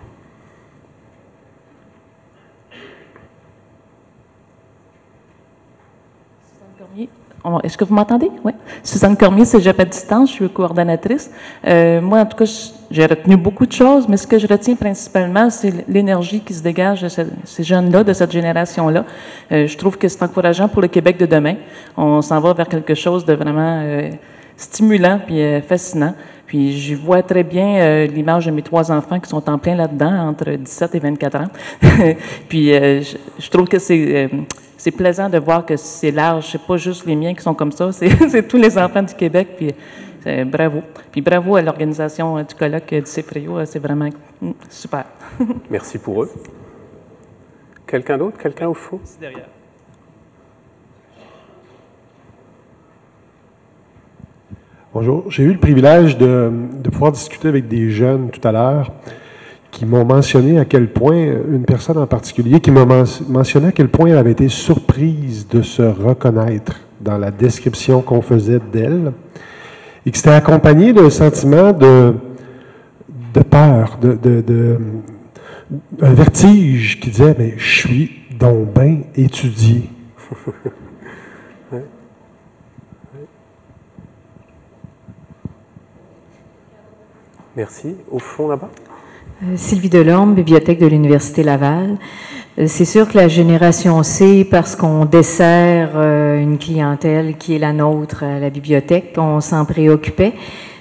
Est-ce 7.65 7.79
que 7.79 7.85
vous 7.85 7.95
m'entendez? 7.95 8.31
Oui. 8.45 8.53
Suzanne 8.83 9.17
Cormier, 9.17 9.45
Cégep 9.47 9.79
à 9.81 9.85
distance, 9.85 10.29
je 10.29 10.35
suis 10.35 10.51
coordonnatrice. 10.51 11.31
Euh, 11.67 12.01
moi, 12.01 12.21
en 12.21 12.27
tout 12.27 12.37
cas, 12.37 12.45
j'ai 12.91 13.07
retenu 13.07 13.37
beaucoup 13.39 13.65
de 13.65 13.73
choses, 13.73 14.07
mais 14.07 14.19
ce 14.19 14.27
que 14.27 14.39
je 14.39 14.47
retiens 14.47 14.75
principalement, 14.75 15.49
c'est 15.49 15.89
l'énergie 15.89 16.41
qui 16.41 16.53
se 16.53 16.63
dégage 16.63 17.03
de 17.03 17.09
ce- 17.09 17.23
ces 17.45 17.63
jeunes-là, 17.65 18.05
de 18.05 18.13
cette 18.13 18.33
génération-là. 18.33 19.05
Euh, 19.53 19.67
je 19.67 19.79
trouve 19.79 19.97
que 19.97 20.09
c'est 20.09 20.23
encourageant 20.23 20.69
pour 20.69 20.83
le 20.83 20.89
Québec 20.89 21.17
de 21.17 21.25
demain. 21.27 21.55
On 21.97 22.21
s'en 22.21 22.39
va 22.41 22.53
vers 22.53 22.69
quelque 22.69 22.95
chose 22.95 23.25
de 23.25 23.33
vraiment 23.33 23.81
euh, 23.83 24.11
stimulant 24.59 25.21
puis 25.27 25.41
euh, 25.41 25.63
fascinant. 25.63 26.15
Puis 26.47 26.79
je 26.79 26.95
vois 26.95 27.23
très 27.23 27.45
bien 27.45 27.77
euh, 27.77 28.07
l'image 28.07 28.47
de 28.47 28.51
mes 28.51 28.63
trois 28.63 28.93
enfants 28.93 29.21
qui 29.21 29.31
sont 29.31 29.49
en 29.49 29.59
plein 29.59 29.75
là-dedans, 29.75 30.29
entre 30.29 30.51
17 30.51 30.95
et 30.95 30.99
24 30.99 31.37
ans. 31.37 31.49
puis 32.49 32.75
euh, 32.75 33.01
je, 33.01 33.17
je 33.39 33.51
trouve 33.51 33.69
que 33.69 33.79
c'est 33.79 34.27
euh, 34.27 34.29
c'est 34.77 34.93
plaisant 34.93 35.29
de 35.29 35.39
voir 35.39 35.67
que 35.67 35.77
c'est 35.77 36.11
large. 36.11 36.49
C'est 36.53 36.63
pas 36.63 36.77
juste 36.77 37.07
les 37.07 37.17
miens 37.17 37.35
qui 37.35 37.43
sont 37.43 37.55
comme 37.55 37.73
ça, 37.73 37.93
c'est 37.93 38.11
c'est 38.29 38.47
tous 38.47 38.59
les 38.59 38.77
enfants 38.77 39.03
du 39.03 39.15
Québec. 39.15 39.49
Puis 39.57 39.75
euh, 40.27 40.45
bravo. 40.45 40.83
Puis 41.11 41.21
bravo 41.21 41.57
à 41.57 41.63
l'organisation 41.63 42.39
euh, 42.39 42.43
du 42.43 42.55
colloque 42.55 42.93
euh, 42.93 43.01
du 43.01 43.49
euh, 43.51 43.65
C'est 43.65 43.79
vraiment 43.79 44.09
mm, 44.41 44.51
super. 44.69 45.05
Merci 45.71 45.99
pour 45.99 46.23
eux. 46.25 46.31
Quelqu'un 47.87 48.19
d'autre? 48.19 48.39
Quelqu'un 48.39 48.69
au 48.69 48.75
fond? 48.75 49.01
Derrière. 49.21 49.49
Bonjour. 54.95 55.31
J'ai 55.31 55.43
eu 55.43 55.53
le 55.53 55.59
privilège 55.59 56.17
de, 56.17 56.51
pouvoir 56.91 57.13
discuter 57.13 57.49
avec 57.49 57.69
des 57.69 57.91
jeunes 57.91 58.31
tout 58.31 58.41
à 58.49 58.53
l'heure 58.53 58.91
qui 59.71 59.85
m'ont 59.85 60.07
mentionné 60.07 60.59
à 60.59 60.65
quel 60.65 60.91
point, 60.91 61.27
une 61.53 61.67
personne 61.67 61.99
en 61.99 62.07
particulier, 62.07 62.59
qui 62.61 62.71
m'a 62.71 62.87
men- 62.87 63.05
mentionné 63.29 63.67
à 63.69 63.73
quel 63.73 63.89
point 63.89 64.09
elle 64.09 64.17
avait 64.17 64.33
été 64.33 64.49
surprise 64.49 65.47
de 65.47 65.61
se 65.61 65.83
reconnaître 65.83 66.81
dans 67.03 67.19
la 67.19 67.31
description 67.31 68.01
qu'on 68.01 68.23
faisait 68.23 68.61
d'elle 68.73 69.13
et 70.07 70.11
que 70.11 70.17
c'était 70.17 70.31
accompagné 70.31 70.95
d'un 70.95 71.11
sentiment 71.11 71.73
de, 71.73 72.15
de 73.35 73.43
peur, 73.43 73.99
de, 74.01 74.15
de, 74.15 74.79
vertige 75.99 76.99
qui 76.99 77.11
disait, 77.11 77.37
mais 77.39 77.53
je 77.59 77.79
suis 77.79 78.11
donc 78.41 78.73
bien 78.73 79.01
étudié. 79.15 79.83
Merci. 87.59 87.97
Au 88.13 88.21
fond 88.21 88.47
là-bas? 88.47 88.69
Euh, 89.43 89.55
Sylvie 89.57 89.89
Delorme, 89.89 90.33
bibliothèque 90.35 90.79
de 90.79 90.87
l'Université 90.87 91.43
Laval. 91.43 91.97
Euh, 92.57 92.67
C'est 92.69 92.85
sûr 92.85 93.09
que 93.09 93.17
la 93.19 93.27
génération 93.27 94.01
C, 94.05 94.47
parce 94.49 94.77
qu'on 94.77 95.05
dessert 95.05 95.91
euh, 95.97 96.39
une 96.41 96.57
clientèle 96.59 97.37
qui 97.37 97.57
est 97.57 97.59
la 97.59 97.73
nôtre 97.73 98.23
à 98.23 98.39
la 98.39 98.49
bibliothèque, 98.51 99.13
on 99.17 99.41
s'en 99.41 99.65
préoccupait. 99.65 100.35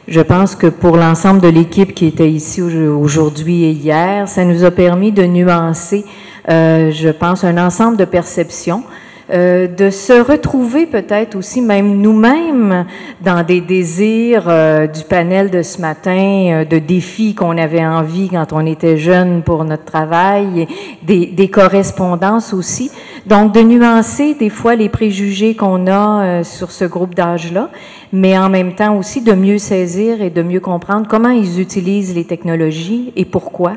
Je 0.07 0.21
pense 0.21 0.55
que 0.55 0.67
pour 0.67 0.97
l'ensemble 0.97 1.41
de 1.41 1.47
l'équipe 1.47 1.95
qui 1.95 2.05
était 2.05 2.29
ici 2.29 2.61
au- 2.61 2.99
aujourd'hui 2.99 3.63
et 3.63 3.71
hier, 3.71 4.27
ça 4.29 4.45
nous 4.45 4.63
a 4.63 4.69
permis 4.69 5.11
de 5.11 5.23
nuancer, 5.23 6.05
je 6.47 7.09
pense, 7.09 7.43
un 7.43 7.57
ensemble 7.57 7.97
de 7.97 8.05
perceptions. 8.05 8.83
Euh, 9.29 9.67
de 9.67 9.89
se 9.89 10.13
retrouver 10.13 10.85
peut-être 10.85 11.35
aussi 11.35 11.61
même 11.61 11.97
nous-mêmes 11.97 12.85
dans 13.19 13.43
des 13.43 13.59
désirs 13.59 14.45
euh, 14.47 14.87
du 14.87 15.03
panel 15.03 15.49
de 15.49 15.63
ce 15.63 15.81
matin, 15.81 16.61
euh, 16.61 16.65
de 16.65 16.79
défis 16.79 17.35
qu'on 17.35 17.57
avait 17.57 17.85
envie 17.85 18.29
quand 18.29 18.53
on 18.53 18.65
était 18.65 18.95
jeune 18.95 19.43
pour 19.43 19.65
notre 19.65 19.83
travail, 19.83 20.65
des, 21.03 21.25
des 21.25 21.49
correspondances 21.49 22.53
aussi. 22.53 22.89
Donc 23.25 23.53
de 23.53 23.59
nuancer 23.59 24.33
des 24.33 24.49
fois 24.49 24.75
les 24.75 24.87
préjugés 24.87 25.55
qu'on 25.55 25.87
a 25.87 26.45
sur 26.45 26.71
ce 26.71 26.85
groupe 26.85 27.13
d'âge-là, 27.13 27.69
mais 28.13 28.37
en 28.37 28.49
même 28.49 28.75
temps 28.75 28.97
aussi 28.97 29.21
de 29.21 29.33
mieux 29.33 29.57
saisir 29.57 30.21
et 30.21 30.29
de 30.29 30.41
mieux 30.41 30.59
comprendre 30.59 31.07
comment 31.07 31.29
ils 31.29 31.59
utilisent 31.59 32.15
les 32.15 32.25
technologies 32.25 33.13
et 33.15 33.25
pourquoi, 33.25 33.73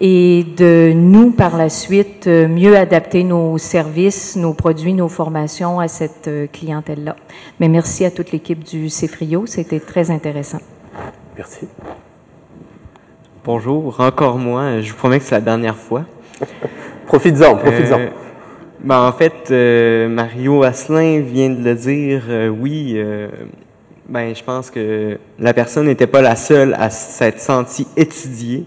et 0.00 0.44
de 0.56 0.92
nous 0.94 1.30
par 1.30 1.56
la 1.56 1.68
suite 1.68 2.26
euh, 2.26 2.48
mieux 2.48 2.76
adapter 2.76 3.24
nos 3.24 3.58
services, 3.58 4.36
nos 4.36 4.54
produits, 4.54 4.94
nos 4.94 5.08
formations 5.08 5.80
à 5.80 5.88
cette 5.88 6.28
euh, 6.28 6.46
clientèle-là. 6.52 7.16
Mais 7.60 7.68
merci 7.68 8.04
à 8.04 8.10
toute 8.10 8.32
l'équipe 8.32 8.62
du 8.62 8.88
CFRIO, 8.88 9.46
c'était 9.46 9.80
très 9.80 10.10
intéressant. 10.10 10.60
Merci. 11.36 11.66
Bonjour, 13.44 13.98
encore 13.98 14.38
moi. 14.38 14.80
Je 14.80 14.90
vous 14.90 14.96
promets 14.96 15.18
que 15.18 15.24
c'est 15.24 15.34
la 15.34 15.40
dernière 15.40 15.76
fois. 15.76 16.04
Profites-en, 17.06 17.56
profites-en. 17.56 17.98
Euh, 17.98 18.08
ben, 18.84 19.00
en 19.00 19.12
fait, 19.12 19.50
euh, 19.50 20.08
Mario 20.08 20.64
Asselin 20.64 21.20
vient 21.20 21.50
de 21.50 21.62
le 21.62 21.74
dire. 21.74 22.22
euh, 22.28 22.48
oui, 22.48 22.94
euh, 22.96 23.28
ben, 24.12 24.34
je 24.36 24.44
pense 24.44 24.70
que 24.70 25.18
la 25.38 25.54
personne 25.54 25.86
n'était 25.86 26.06
pas 26.06 26.20
la 26.20 26.36
seule 26.36 26.74
à 26.78 26.90
s'être 26.90 27.40
sentie 27.40 27.86
étudiée. 27.96 28.66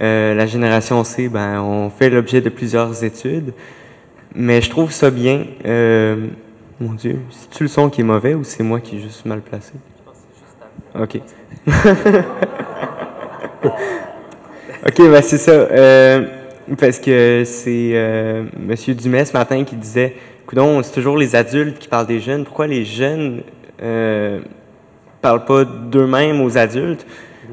Euh, 0.00 0.34
la 0.34 0.46
génération 0.46 1.04
C, 1.04 1.28
ben, 1.28 1.60
on 1.60 1.90
fait 1.90 2.10
l'objet 2.10 2.40
de 2.40 2.48
plusieurs 2.48 3.04
études. 3.04 3.54
Mais 4.34 4.60
je 4.60 4.68
trouve 4.70 4.90
ça 4.90 5.12
bien. 5.12 5.46
Euh, 5.64 6.26
mon 6.80 6.94
Dieu, 6.94 7.20
c'est-tu 7.30 7.62
le 7.62 7.68
son 7.68 7.88
qui 7.88 8.00
est 8.00 8.04
mauvais 8.04 8.34
ou 8.34 8.42
c'est 8.42 8.64
moi 8.64 8.80
qui 8.80 8.96
est 8.96 9.00
juste 9.00 9.24
mal 9.26 9.42
placé? 9.42 9.74
OK. 11.00 11.20
OK, 14.86 14.98
ben 14.98 15.22
c'est 15.22 15.38
ça. 15.38 15.52
Euh, 15.52 16.26
parce 16.80 16.98
que 16.98 17.44
c'est 17.46 17.92
euh, 17.94 18.42
Monsieur 18.58 18.96
Dumais 18.96 19.24
ce 19.24 19.34
matin 19.34 19.62
qui 19.62 19.76
disait 19.76 20.16
Coudon, 20.48 20.82
c'est 20.82 20.94
toujours 20.94 21.16
les 21.16 21.36
adultes 21.36 21.78
qui 21.78 21.86
parlent 21.86 22.08
des 22.08 22.18
jeunes. 22.18 22.44
Pourquoi 22.44 22.66
les 22.66 22.84
jeunes 22.84 23.44
euh, 23.82 24.40
parlent 25.24 25.46
pas 25.46 25.64
d'eux-mêmes 25.64 26.42
aux 26.42 26.58
adultes? 26.58 27.06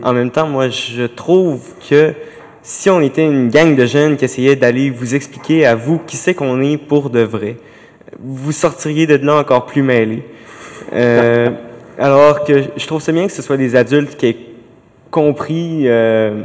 En 0.03 0.11
même 0.11 0.29
temps, 0.29 0.45
moi, 0.45 0.67
je 0.67 1.03
trouve 1.03 1.61
que 1.89 2.13
si 2.61 2.89
on 2.89 2.99
était 2.99 3.25
une 3.25 3.47
gang 3.47 3.77
de 3.77 3.85
jeunes 3.85 4.17
qui 4.17 4.25
essayaient 4.25 4.57
d'aller 4.57 4.89
vous 4.89 5.15
expliquer 5.15 5.65
à 5.65 5.73
vous 5.73 5.97
qui 6.05 6.17
c'est 6.17 6.33
qu'on 6.33 6.61
est 6.61 6.75
pour 6.75 7.09
de 7.09 7.21
vrai, 7.21 7.55
vous 8.19 8.51
sortiriez 8.51 9.07
de 9.07 9.15
là 9.15 9.37
encore 9.37 9.67
plus 9.67 9.83
mêlés. 9.83 10.25
Euh, 10.91 11.49
alors 11.97 12.43
que 12.43 12.63
je 12.75 12.87
trouve 12.87 13.01
ça 13.01 13.13
bien 13.13 13.25
que 13.27 13.31
ce 13.31 13.41
soit 13.41 13.55
des 13.55 13.77
adultes 13.77 14.17
qui 14.17 14.25
aient 14.25 14.37
compris, 15.09 15.83
euh, 15.85 16.43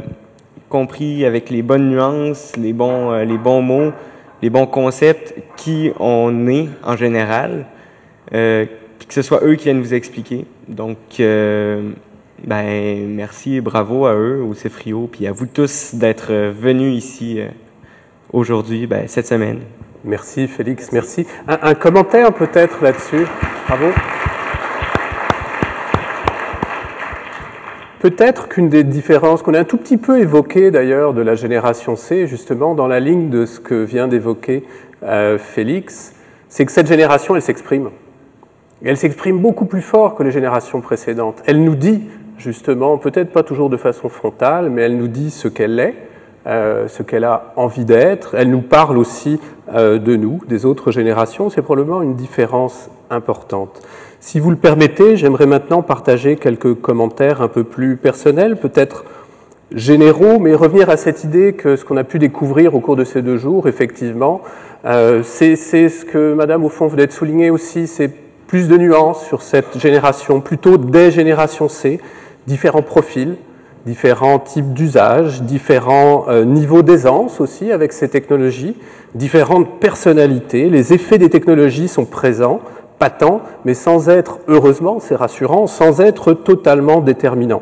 compris 0.69 1.25
avec 1.25 1.49
les 1.49 1.61
bonnes 1.61 1.89
nuances, 1.89 2.53
les 2.55 2.71
bons, 2.71 3.11
euh, 3.11 3.25
les 3.25 3.37
bons 3.37 3.61
mots, 3.61 3.91
les 4.41 4.49
bons 4.49 4.65
concepts, 4.65 5.35
qui 5.57 5.91
on 5.99 6.47
est 6.47 6.69
en 6.83 6.95
général, 6.95 7.65
puis 8.31 9.07
que 9.07 9.13
ce 9.13 9.21
soit 9.21 9.43
eux 9.43 9.55
qui 9.55 9.65
viennent 9.65 9.81
vous 9.81 9.93
expliquer. 9.93 10.45
Donc, 10.67 10.97
euh, 11.19 11.91
ben, 12.43 13.07
merci 13.07 13.55
et 13.55 13.61
bravo 13.61 14.05
à 14.05 14.13
eux, 14.15 14.43
au 14.43 14.53
CEFRIO, 14.53 15.07
puis 15.09 15.25
à 15.25 15.31
vous 15.31 15.45
tous 15.45 15.95
d'être 15.95 16.31
euh, 16.31 16.51
venus 16.53 16.97
ici 16.97 17.39
euh, 17.39 17.47
aujourd'hui, 18.33 18.85
ben, 18.85 19.07
cette 19.07 19.27
semaine. 19.27 19.61
Merci 20.03 20.47
Félix, 20.47 20.91
merci. 20.91 21.25
Un, 21.47 21.73
commentaire 21.73 22.33
peut-être 22.33 22.83
là-dessus? 22.83 23.25
Bravo. 23.67 23.87
Peut-être 27.99 28.47
qu'une 28.47 28.69
des 28.69 28.83
différences 28.83 29.41
qu'on 29.41 29.53
a 29.53 29.59
un 29.59 29.63
tout 29.63 29.77
petit 29.77 29.97
peu 29.97 30.19
évoquées 30.19 30.69
d'ailleurs 30.69 31.13
de 31.13 31.21
la 31.21 31.35
génération 31.35 31.95
C, 31.95 32.27
justement 32.27 32.75
dans 32.75 32.87
la 32.87 32.99
ligne 32.99 33.29
de 33.29 33.45
ce 33.45 33.59
que 33.59 33.83
vient 33.83 34.07
d'évoquer 34.07 34.63
Félix, 35.39 36.13
c'est 36.47 36.65
que 36.65 36.71
cette 36.71 36.87
génération, 36.87 37.35
elle 37.35 37.41
s'exprime. 37.41 37.89
Elle 38.85 38.97
s'exprime 38.97 39.39
beaucoup 39.39 39.65
plus 39.65 39.81
fort 39.81 40.13
que 40.15 40.23
les 40.23 40.31
générations 40.31 40.81
précédentes. 40.81 41.41
Elle 41.45 41.63
nous 41.63 41.75
dit, 41.75 42.03
justement, 42.37 42.97
peut-être 42.97 43.31
pas 43.31 43.43
toujours 43.43 43.69
de 43.69 43.77
façon 43.77 44.07
frontale, 44.07 44.69
mais 44.69 44.83
elle 44.83 44.97
nous 44.97 45.07
dit 45.07 45.31
ce 45.31 45.47
qu'elle 45.47 45.79
est, 45.79 45.95
euh, 46.45 46.87
ce 46.87 47.01
qu'elle 47.01 47.23
a 47.23 47.53
envie 47.55 47.85
d'être. 47.85 48.35
Elle 48.35 48.51
nous 48.51 48.61
parle 48.61 48.97
aussi 48.97 49.39
euh, 49.73 49.97
de 49.97 50.15
nous, 50.15 50.41
des 50.47 50.65
autres 50.65 50.91
générations. 50.91 51.49
C'est 51.49 51.63
probablement 51.63 52.03
une 52.03 52.15
différence 52.15 52.89
importante. 53.09 53.81
Si 54.19 54.39
vous 54.39 54.51
le 54.51 54.57
permettez, 54.57 55.17
j'aimerais 55.17 55.47
maintenant 55.47 55.81
partager 55.81 56.35
quelques 56.35 56.75
commentaires 56.75 57.41
un 57.41 57.47
peu 57.47 57.63
plus 57.63 57.97
personnels, 57.97 58.57
peut-être 58.57 59.05
généraux, 59.71 60.39
mais 60.39 60.53
revenir 60.53 60.89
à 60.89 60.97
cette 60.97 61.23
idée 61.23 61.53
que 61.53 61.75
ce 61.75 61.83
qu'on 61.83 61.97
a 61.97 62.03
pu 62.03 62.19
découvrir 62.19 62.75
au 62.75 62.79
cours 62.79 62.95
de 62.95 63.03
ces 63.03 63.21
deux 63.21 63.37
jours, 63.37 63.67
effectivement, 63.67 64.41
euh, 64.85 65.23
c'est 65.23 65.55
ce 65.55 66.05
que 66.05 66.33
Madame, 66.33 66.63
au 66.63 66.69
fond, 66.69 66.87
venait 66.87 67.07
de 67.07 67.11
souligner 67.11 67.49
aussi, 67.49 67.87
plus 68.47 68.67
de 68.67 68.77
nuances 68.77 69.25
sur 69.25 69.41
cette 69.41 69.77
génération, 69.77 70.41
plutôt 70.41 70.77
des 70.77 71.11
générations 71.11 71.67
C, 71.67 71.99
différents 72.47 72.81
profils, 72.81 73.35
différents 73.85 74.39
types 74.39 74.73
d'usages, 74.73 75.41
différents 75.43 76.25
euh, 76.29 76.45
niveaux 76.45 76.81
d'aisance 76.81 77.39
aussi 77.41 77.71
avec 77.71 77.93
ces 77.93 78.09
technologies, 78.09 78.75
différentes 79.15 79.79
personnalités. 79.79 80.69
Les 80.69 80.93
effets 80.93 81.17
des 81.17 81.29
technologies 81.29 81.87
sont 81.87 82.05
présents, 82.05 82.61
patents, 82.99 83.41
mais 83.65 83.73
sans 83.73 84.09
être, 84.09 84.39
heureusement, 84.47 84.99
c'est 84.99 85.15
rassurant, 85.15 85.67
sans 85.67 86.01
être 86.01 86.33
totalement 86.33 87.01
déterminants. 87.01 87.61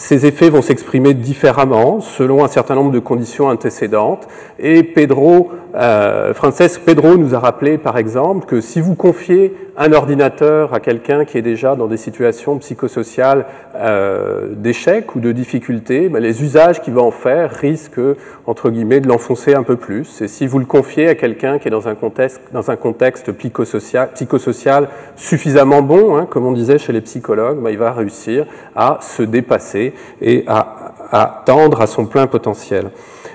Ces 0.00 0.26
effets 0.26 0.48
vont 0.48 0.62
s'exprimer 0.62 1.12
différemment 1.12 2.00
selon 2.00 2.44
un 2.44 2.48
certain 2.48 2.76
nombre 2.76 2.92
de 2.92 3.00
conditions 3.00 3.48
antécédentes. 3.48 4.28
Et 4.60 4.84
Pedro, 4.84 5.50
euh, 5.78 6.34
Frances 6.34 6.78
Pedro 6.84 7.16
nous 7.16 7.36
a 7.36 7.38
rappelé, 7.38 7.78
par 7.78 7.98
exemple, 7.98 8.46
que 8.46 8.60
si 8.60 8.80
vous 8.80 8.96
confiez 8.96 9.54
un 9.76 9.92
ordinateur 9.92 10.74
à 10.74 10.80
quelqu'un 10.80 11.24
qui 11.24 11.38
est 11.38 11.42
déjà 11.42 11.76
dans 11.76 11.86
des 11.86 11.96
situations 11.96 12.58
psychosociales 12.58 13.46
euh, 13.76 14.48
d'échec 14.56 15.14
ou 15.14 15.20
de 15.20 15.30
difficulté, 15.30 16.08
ben, 16.08 16.20
les 16.20 16.42
usages 16.42 16.82
qu'il 16.82 16.94
va 16.94 17.02
en 17.02 17.12
faire 17.12 17.52
risquent, 17.52 18.00
entre 18.46 18.70
guillemets, 18.70 18.98
de 18.98 19.06
l'enfoncer 19.06 19.54
un 19.54 19.62
peu 19.62 19.76
plus. 19.76 20.20
Et 20.20 20.26
si 20.26 20.48
vous 20.48 20.58
le 20.58 20.64
confiez 20.64 21.08
à 21.08 21.14
quelqu'un 21.14 21.60
qui 21.60 21.68
est 21.68 21.70
dans 21.70 21.86
un 21.86 21.94
contexte, 21.94 23.30
psychosocial, 23.32 24.88
suffisamment 25.14 25.82
bon, 25.82 26.16
hein, 26.16 26.26
comme 26.28 26.44
on 26.44 26.52
disait 26.52 26.78
chez 26.78 26.92
les 26.92 27.02
psychologues, 27.02 27.60
ben, 27.62 27.70
il 27.70 27.78
va 27.78 27.92
réussir 27.92 28.46
à 28.74 28.98
se 29.00 29.22
dépasser 29.22 29.94
et 30.20 30.42
à, 30.48 30.94
à 31.12 31.42
tendre 31.46 31.80
à 31.80 31.86
son 31.86 32.06
plein 32.06 32.26
potentiel. 32.26 32.90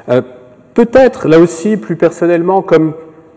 Euh, 0.10 0.22
Peut-être, 0.74 1.28
là 1.28 1.40
aussi, 1.40 1.78
plus 1.78 1.96
personnellement, 1.96 2.62
comme 2.62 2.94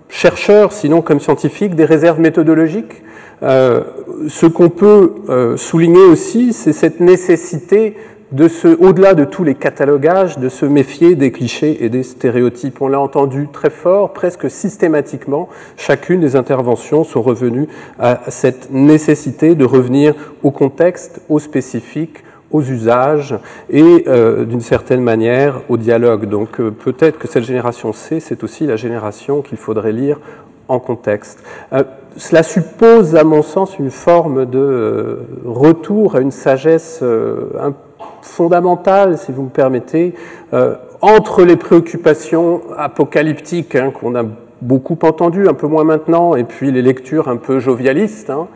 chercheur, 0.08 0.72
sinon 0.72 1.02
comme 1.02 1.20
scientifique, 1.20 1.74
des 1.74 1.84
réserves 1.84 2.20
méthodologiques. 2.20 3.02
Euh, 3.42 3.82
ce 4.28 4.46
qu'on 4.46 4.70
peut 4.70 5.14
euh, 5.28 5.56
souligner 5.56 6.04
aussi, 6.04 6.52
c'est 6.52 6.72
cette 6.72 7.00
nécessité 7.00 7.96
de 8.32 8.48
se, 8.48 8.68
au-delà 8.68 9.14
de 9.14 9.24
tous 9.24 9.44
les 9.44 9.54
catalogages, 9.54 10.38
de 10.38 10.48
se 10.48 10.66
méfier 10.66 11.14
des 11.14 11.30
clichés 11.30 11.84
et 11.84 11.88
des 11.88 12.02
stéréotypes. 12.02 12.80
On 12.80 12.88
l'a 12.88 12.98
entendu 12.98 13.48
très 13.52 13.70
fort, 13.70 14.12
presque 14.12 14.50
systématiquement, 14.50 15.48
chacune 15.76 16.20
des 16.20 16.34
interventions 16.34 17.04
sont 17.04 17.22
revenues 17.22 17.68
à 17.98 18.22
cette 18.28 18.72
nécessité 18.72 19.54
de 19.54 19.64
revenir 19.64 20.14
au 20.42 20.50
contexte, 20.50 21.20
au 21.28 21.38
spécifique, 21.38 22.24
aux 22.50 22.62
usages 22.62 23.36
et 23.70 24.04
euh, 24.06 24.44
d'une 24.44 24.60
certaine 24.60 25.00
manière 25.00 25.62
au 25.68 25.76
dialogue. 25.76 26.26
Donc 26.26 26.60
euh, 26.60 26.70
peut-être 26.70 27.18
que 27.18 27.28
cette 27.28 27.44
génération 27.44 27.92
C, 27.92 28.20
c'est 28.20 28.44
aussi 28.44 28.66
la 28.66 28.76
génération 28.76 29.42
qu'il 29.42 29.58
faudrait 29.58 29.92
lire 29.92 30.20
en 30.68 30.78
contexte. 30.78 31.42
Euh, 31.72 31.84
cela 32.16 32.42
suppose, 32.42 33.14
à 33.14 33.24
mon 33.24 33.42
sens, 33.42 33.78
une 33.78 33.90
forme 33.90 34.46
de 34.46 35.18
retour 35.44 36.16
à 36.16 36.20
une 36.20 36.30
sagesse 36.30 37.04
fondamentale, 38.22 39.18
si 39.18 39.32
vous 39.32 39.42
me 39.42 39.50
permettez, 39.50 40.14
entre 41.02 41.44
les 41.44 41.56
préoccupations 41.56 42.62
apocalyptiques 42.78 43.74
hein, 43.74 43.90
qu'on 43.90 44.14
a 44.14 44.24
beaucoup 44.62 44.98
entendues, 45.02 45.46
un 45.46 45.52
peu 45.52 45.66
moins 45.66 45.84
maintenant, 45.84 46.36
et 46.36 46.44
puis 46.44 46.72
les 46.72 46.80
lectures 46.80 47.28
un 47.28 47.36
peu 47.36 47.58
jovialistes. 47.58 48.30
Hein, 48.30 48.48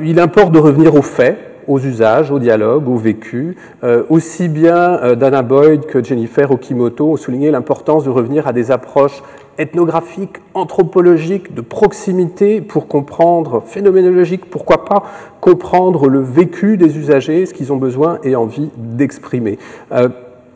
il 0.00 0.20
importe 0.20 0.52
de 0.52 0.60
revenir 0.60 0.94
aux 0.94 1.02
faits, 1.02 1.53
aux 1.68 1.78
usages, 1.78 2.30
au 2.30 2.38
dialogue, 2.38 2.88
au 2.88 2.96
vécu. 2.96 3.56
Euh, 3.82 4.02
aussi 4.08 4.48
bien 4.48 4.98
euh, 5.02 5.14
Dana 5.14 5.42
Boyd 5.42 5.86
que 5.86 6.02
Jennifer 6.02 6.50
Okimoto 6.50 7.12
ont 7.12 7.16
souligné 7.16 7.50
l'importance 7.50 8.04
de 8.04 8.10
revenir 8.10 8.46
à 8.46 8.52
des 8.52 8.70
approches 8.70 9.22
ethnographiques, 9.58 10.38
anthropologiques, 10.54 11.54
de 11.54 11.60
proximité 11.60 12.60
pour 12.60 12.88
comprendre, 12.88 13.62
phénoménologiques, 13.64 14.50
pourquoi 14.50 14.84
pas, 14.84 15.04
comprendre 15.40 16.08
le 16.08 16.20
vécu 16.20 16.76
des 16.76 16.98
usagers, 16.98 17.46
ce 17.46 17.54
qu'ils 17.54 17.72
ont 17.72 17.76
besoin 17.76 18.18
et 18.24 18.36
envie 18.36 18.70
d'exprimer. 18.76 19.58
Euh, 19.92 20.08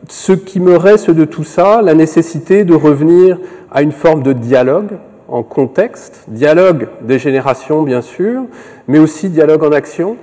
ce 0.07 0.33
qui 0.33 0.59
me 0.59 0.75
reste 0.75 1.11
de 1.11 1.25
tout 1.25 1.43
ça, 1.43 1.81
la 1.81 1.93
nécessité 1.93 2.63
de 2.63 2.73
revenir 2.73 3.37
à 3.71 3.81
une 3.81 3.91
forme 3.91 4.23
de 4.23 4.33
dialogue 4.33 4.97
en 5.27 5.43
contexte, 5.43 6.23
dialogue 6.27 6.87
des 7.01 7.19
générations 7.19 7.83
bien 7.83 8.01
sûr, 8.01 8.43
mais 8.87 8.99
aussi 8.99 9.29
dialogue 9.29 9.63
en 9.63 9.71
action, 9.71 10.17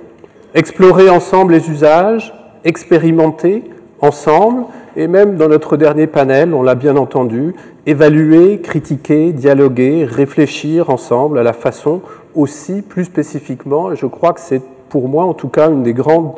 explorer 0.57 1.07
ensemble 1.07 1.53
les 1.53 1.69
usages, 1.69 2.33
expérimenter 2.63 3.63
ensemble, 4.01 4.63
et 4.95 5.07
même 5.07 5.35
dans 5.35 5.47
notre 5.47 5.77
dernier 5.77 6.07
panel, 6.07 6.51
on 6.55 6.63
l'a 6.63 6.73
bien 6.73 6.97
entendu, 6.97 7.53
évaluer, 7.85 8.59
critiquer, 8.59 9.33
dialoguer, 9.33 10.03
réfléchir 10.03 10.89
ensemble 10.89 11.37
à 11.37 11.43
la 11.43 11.53
façon 11.53 12.01
aussi, 12.33 12.81
plus 12.81 13.05
spécifiquement, 13.05 13.91
et 13.91 13.95
je 13.95 14.07
crois 14.07 14.33
que 14.33 14.39
c'est 14.41 14.63
pour 14.89 15.07
moi 15.07 15.25
en 15.25 15.35
tout 15.35 15.47
cas 15.47 15.69
une 15.69 15.83
des 15.83 15.93
grandes 15.93 16.31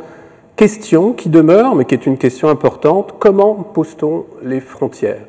questions 0.57 1.13
qui 1.13 1.29
demeure, 1.29 1.75
mais 1.75 1.85
qui 1.85 1.95
est 1.95 2.05
une 2.05 2.17
question 2.17 2.49
importante, 2.49 3.15
comment 3.19 3.53
pose-t-on 3.53 4.25
les 4.43 4.59
frontières? 4.59 5.25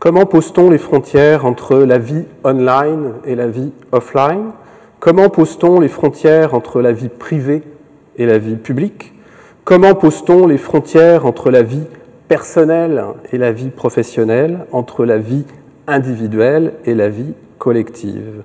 Comment 0.00 0.26
pose-t-on 0.26 0.68
les 0.68 0.78
frontières 0.78 1.46
entre 1.46 1.76
la 1.76 1.98
vie 1.98 2.24
online 2.42 3.12
et 3.24 3.36
la 3.36 3.46
vie 3.46 3.70
offline? 3.92 4.50
Comment 4.98 5.28
pose-t-on 5.28 5.78
les 5.78 5.86
frontières 5.86 6.54
entre 6.54 6.80
la 6.80 6.90
vie 6.90 7.08
privée 7.08 7.62
et 8.16 8.26
la 8.26 8.38
vie 8.38 8.56
publique 8.56 9.12
Comment 9.64 9.94
pose-t-on 9.94 10.46
les 10.48 10.58
frontières 10.58 11.24
entre 11.24 11.50
la 11.50 11.62
vie 11.62 11.84
personnelle 12.26 13.04
et 13.32 13.38
la 13.38 13.52
vie 13.52 13.70
professionnelle, 13.70 14.66
entre 14.72 15.04
la 15.04 15.18
vie 15.18 15.44
individuelle 15.86 16.72
et 16.84 16.94
la 16.94 17.08
vie 17.08 17.34
collective 17.58 18.42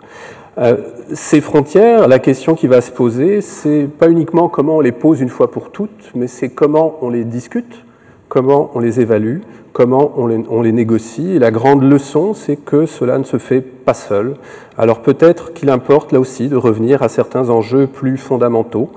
euh, 0.60 0.78
Ces 1.14 1.42
frontières, 1.42 2.08
la 2.08 2.20
question 2.20 2.54
qui 2.54 2.68
va 2.68 2.82
se 2.82 2.92
poser, 2.92 3.42
c'est 3.42 3.88
pas 3.88 4.10
uniquement 4.10 4.48
comment 4.48 4.78
on 4.78 4.82
les 4.82 4.92
pose 4.92 5.22
une 5.22 5.30
fois 5.30 5.50
pour 5.50 5.72
toutes, 5.72 6.12
mais 6.14 6.28
c'est 6.28 6.50
comment 6.50 6.98
on 7.02 7.10
les 7.10 7.24
discute, 7.24 7.84
comment 8.30 8.70
on 8.76 8.80
les 8.80 9.00
évalue, 9.00 9.40
comment 9.78 10.14
on 10.18 10.62
les, 10.62 10.72
négocie. 10.72 11.38
La 11.38 11.52
grande 11.52 11.84
leçon, 11.84 12.34
c'est 12.34 12.56
que 12.56 12.88
cela 12.88 13.20
ne 13.20 13.24
se 13.24 13.38
fait 13.38 13.62
pas 13.62 13.94
seul. 13.94 14.34
Alors 14.76 15.04
peut-être 15.04 15.54
qu'il 15.54 15.70
importe 15.70 16.12
là 16.12 16.20
aussi 16.20 16.48
de 16.48 16.56
revenir 16.56 17.04
à 17.04 17.10
certains 17.10 17.52
enjeux 17.52 17.86
plus 17.86 18.18
fondamentaux, 18.18 18.90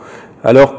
alors, 0.44 0.74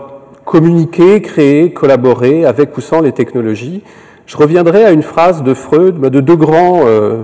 communiquer, 0.46 1.22
créer, 1.22 1.72
collaborer 1.72 2.46
avec 2.46 2.76
ou 2.78 2.82
sans 2.82 3.02
les 3.02 3.12
technologies. 3.12 3.84
Je 4.26 4.38
reviendrai 4.38 4.86
à 4.86 4.92
une 4.92 5.04
phrase 5.04 5.44
de 5.44 5.54
Freud, 5.54 6.00
de 6.00 6.20
deux 6.20 6.36
grands 6.36 6.82
euh, 6.86 7.22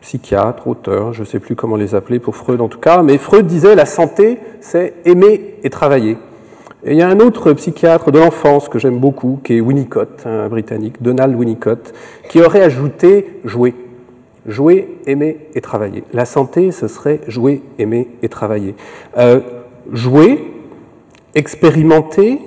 psychiatres, 0.00 0.66
auteurs, 0.66 1.12
je 1.12 1.20
ne 1.20 1.26
sais 1.26 1.38
plus 1.38 1.56
comment 1.56 1.76
les 1.76 1.94
appeler 1.94 2.18
pour 2.18 2.36
Freud 2.36 2.60
en 2.60 2.68
tout 2.68 2.78
cas, 2.78 3.02
mais 3.02 3.18
Freud 3.18 3.46
disait 3.46 3.74
la 3.74 3.86
santé, 3.86 4.38
c'est 4.60 4.94
aimer 5.04 5.56
et 5.62 5.70
travailler. 5.70 6.16
Et 6.84 6.92
il 6.92 6.96
y 6.96 7.02
a 7.02 7.08
un 7.08 7.18
autre 7.18 7.52
psychiatre 7.54 8.12
de 8.12 8.18
l'enfance 8.18 8.68
que 8.68 8.78
j'aime 8.78 8.98
beaucoup, 8.98 9.40
qui 9.42 9.56
est 9.56 9.60
Winnicott, 9.60 10.24
un 10.26 10.48
britannique, 10.48 11.02
Donald 11.02 11.34
Winnicott, 11.34 11.92
qui 12.28 12.40
aurait 12.40 12.62
ajouté 12.62 13.40
jouer. 13.44 13.74
Jouer, 14.46 14.96
aimer 15.06 15.48
et 15.54 15.60
travailler. 15.60 16.04
La 16.14 16.24
santé, 16.24 16.70
ce 16.70 16.86
serait 16.88 17.20
jouer, 17.26 17.62
aimer 17.78 18.08
et 18.22 18.28
travailler. 18.28 18.76
Euh, 19.18 19.40
jouer, 19.92 20.42
expérimenter, 21.34 22.40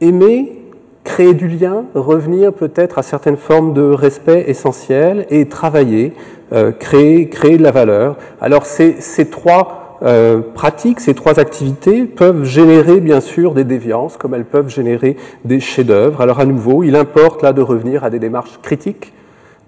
aimer, 0.00 0.60
créer 1.04 1.34
du 1.34 1.48
lien, 1.48 1.84
revenir 1.94 2.52
peut-être 2.52 2.98
à 2.98 3.02
certaines 3.02 3.36
formes 3.36 3.72
de 3.74 3.82
respect 3.82 4.44
essentiel 4.48 5.26
et 5.30 5.46
travailler, 5.48 6.12
euh, 6.52 6.72
créer, 6.72 7.28
créer 7.28 7.58
de 7.58 7.62
la 7.62 7.70
valeur. 7.70 8.16
Alors 8.40 8.66
ces, 8.66 9.00
ces 9.00 9.28
trois 9.28 9.98
euh, 10.02 10.40
pratiques, 10.54 11.00
ces 11.00 11.14
trois 11.14 11.38
activités 11.38 12.04
peuvent 12.04 12.44
générer 12.44 13.00
bien 13.00 13.20
sûr 13.20 13.54
des 13.54 13.64
déviances, 13.64 14.16
comme 14.16 14.34
elles 14.34 14.44
peuvent 14.44 14.68
générer 14.68 15.16
des 15.44 15.60
chefs-d'œuvre. 15.60 16.20
Alors 16.20 16.40
à 16.40 16.44
nouveau, 16.44 16.82
il 16.82 16.96
importe 16.96 17.42
là 17.42 17.52
de 17.52 17.62
revenir 17.62 18.02
à 18.04 18.10
des 18.10 18.18
démarches 18.18 18.58
critiques, 18.62 19.12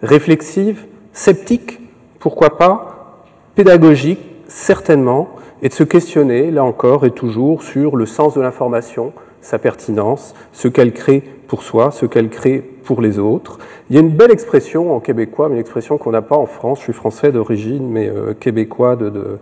réflexives, 0.03 0.85
sceptiques, 1.12 1.81
pourquoi 2.19 2.59
pas, 2.59 3.23
pédagogiques, 3.55 4.27
certainement, 4.49 5.29
et 5.62 5.69
de 5.69 5.75
se 5.75 5.85
questionner, 5.85 6.51
là 6.51 6.64
encore 6.64 7.05
et 7.05 7.11
toujours, 7.11 7.62
sur 7.62 7.97
le 7.97 8.07
sens 8.07 8.35
de 8.35 8.40
l'information, 8.40 9.12
sa 9.40 9.59
pertinence, 9.59 10.35
ce 10.53 10.69
qu'elle 10.69 10.92
crée 10.92 11.23
pour 11.47 11.62
soi, 11.62 11.90
ce 11.90 12.07
qu'elle 12.07 12.29
crée 12.29 12.59
pour 12.59 13.01
les 13.01 13.19
autres. 13.19 13.59
Il 13.88 13.97
y 13.97 13.99
a 13.99 14.03
une 14.03 14.11
belle 14.11 14.31
expression 14.31 14.95
en 14.95 15.01
québécois, 15.01 15.49
mais 15.49 15.55
une 15.55 15.61
expression 15.61 15.99
qu'on 15.99 16.11
n'a 16.11 16.23
pas 16.23 16.37
en 16.37 16.47
France. 16.47 16.79
Je 16.79 16.85
suis 16.85 16.92
français 16.92 17.33
d'origine, 17.33 17.88
mais 17.88 18.09
euh, 18.09 18.35
québécois 18.35 18.97
de, 18.97 19.38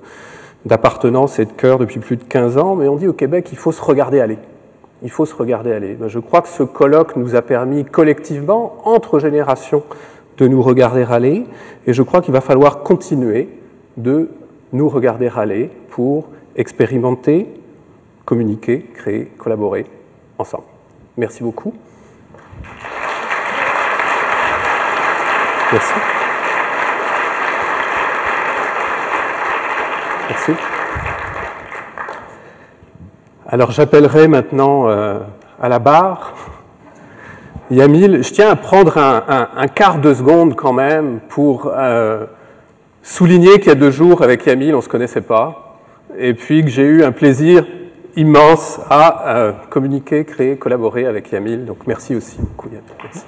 d'appartenance 0.64 1.38
et 1.38 1.46
de 1.46 1.52
cœur 1.52 1.78
depuis 1.78 2.00
plus 2.00 2.16
de 2.16 2.24
15 2.24 2.58
ans. 2.58 2.76
Mais 2.76 2.88
on 2.88 2.96
dit 2.96 3.08
au 3.08 3.12
Québec, 3.12 3.48
il 3.52 3.58
faut 3.58 3.72
se 3.72 3.82
regarder 3.82 4.20
aller. 4.20 4.38
Il 5.02 5.10
faut 5.10 5.26
se 5.26 5.34
regarder 5.34 5.72
aller. 5.72 5.94
Ben, 5.94 6.08
je 6.08 6.18
crois 6.18 6.42
que 6.42 6.48
ce 6.48 6.62
colloque 6.62 7.16
nous 7.16 7.34
a 7.34 7.42
permis 7.42 7.84
collectivement, 7.84 8.76
entre 8.84 9.18
générations, 9.18 9.82
de 10.38 10.48
nous 10.48 10.62
regarder 10.62 11.04
aller. 11.08 11.46
Et 11.86 11.92
je 11.92 12.02
crois 12.02 12.20
qu'il 12.20 12.32
va 12.32 12.40
falloir 12.40 12.82
continuer 12.82 13.48
de 13.96 14.28
nous 14.74 14.88
regarder 14.88 15.30
aller 15.34 15.70
pour 15.90 16.26
expérimenter, 16.56 17.48
communiquer, 18.24 18.84
créer, 18.94 19.26
collaborer 19.38 19.86
ensemble. 20.36 20.64
Merci 21.16 21.42
beaucoup. 21.44 21.72
Merci. 25.72 25.94
Merci. 30.28 30.52
Alors 33.46 33.70
j'appellerai 33.70 34.26
maintenant 34.26 34.88
euh, 34.88 35.20
à 35.62 35.68
la 35.68 35.78
barre 35.78 36.34
Yamil. 37.70 38.24
Je 38.24 38.32
tiens 38.32 38.50
à 38.50 38.56
prendre 38.56 38.98
un, 38.98 39.68
quart 39.68 39.98
de 39.98 40.12
seconde 40.12 40.56
quand 40.56 40.72
même 40.72 41.20
pour 41.28 41.70
euh, 41.72 42.26
souligner 43.04 43.60
qu'il 43.60 43.68
y 43.68 43.70
a 43.70 43.76
deux 43.76 43.92
jours 43.92 44.22
avec 44.22 44.44
Yamil, 44.46 44.74
on 44.74 44.78
ne 44.78 44.82
se 44.82 44.88
connaissait 44.88 45.20
pas, 45.20 45.78
et 46.18 46.34
puis 46.34 46.64
que 46.64 46.70
j'ai 46.70 46.82
eu 46.82 47.04
un 47.04 47.12
plaisir 47.12 47.64
immense 48.16 48.80
à 48.90 49.36
euh, 49.36 49.52
communiquer, 49.70 50.24
créer, 50.24 50.56
collaborer 50.56 51.06
avec 51.06 51.30
Yamil. 51.30 51.66
Donc 51.66 51.86
merci 51.86 52.16
aussi 52.16 52.38
beaucoup 52.38 52.68
Yamil. 52.68 52.82
Merci. 53.02 53.24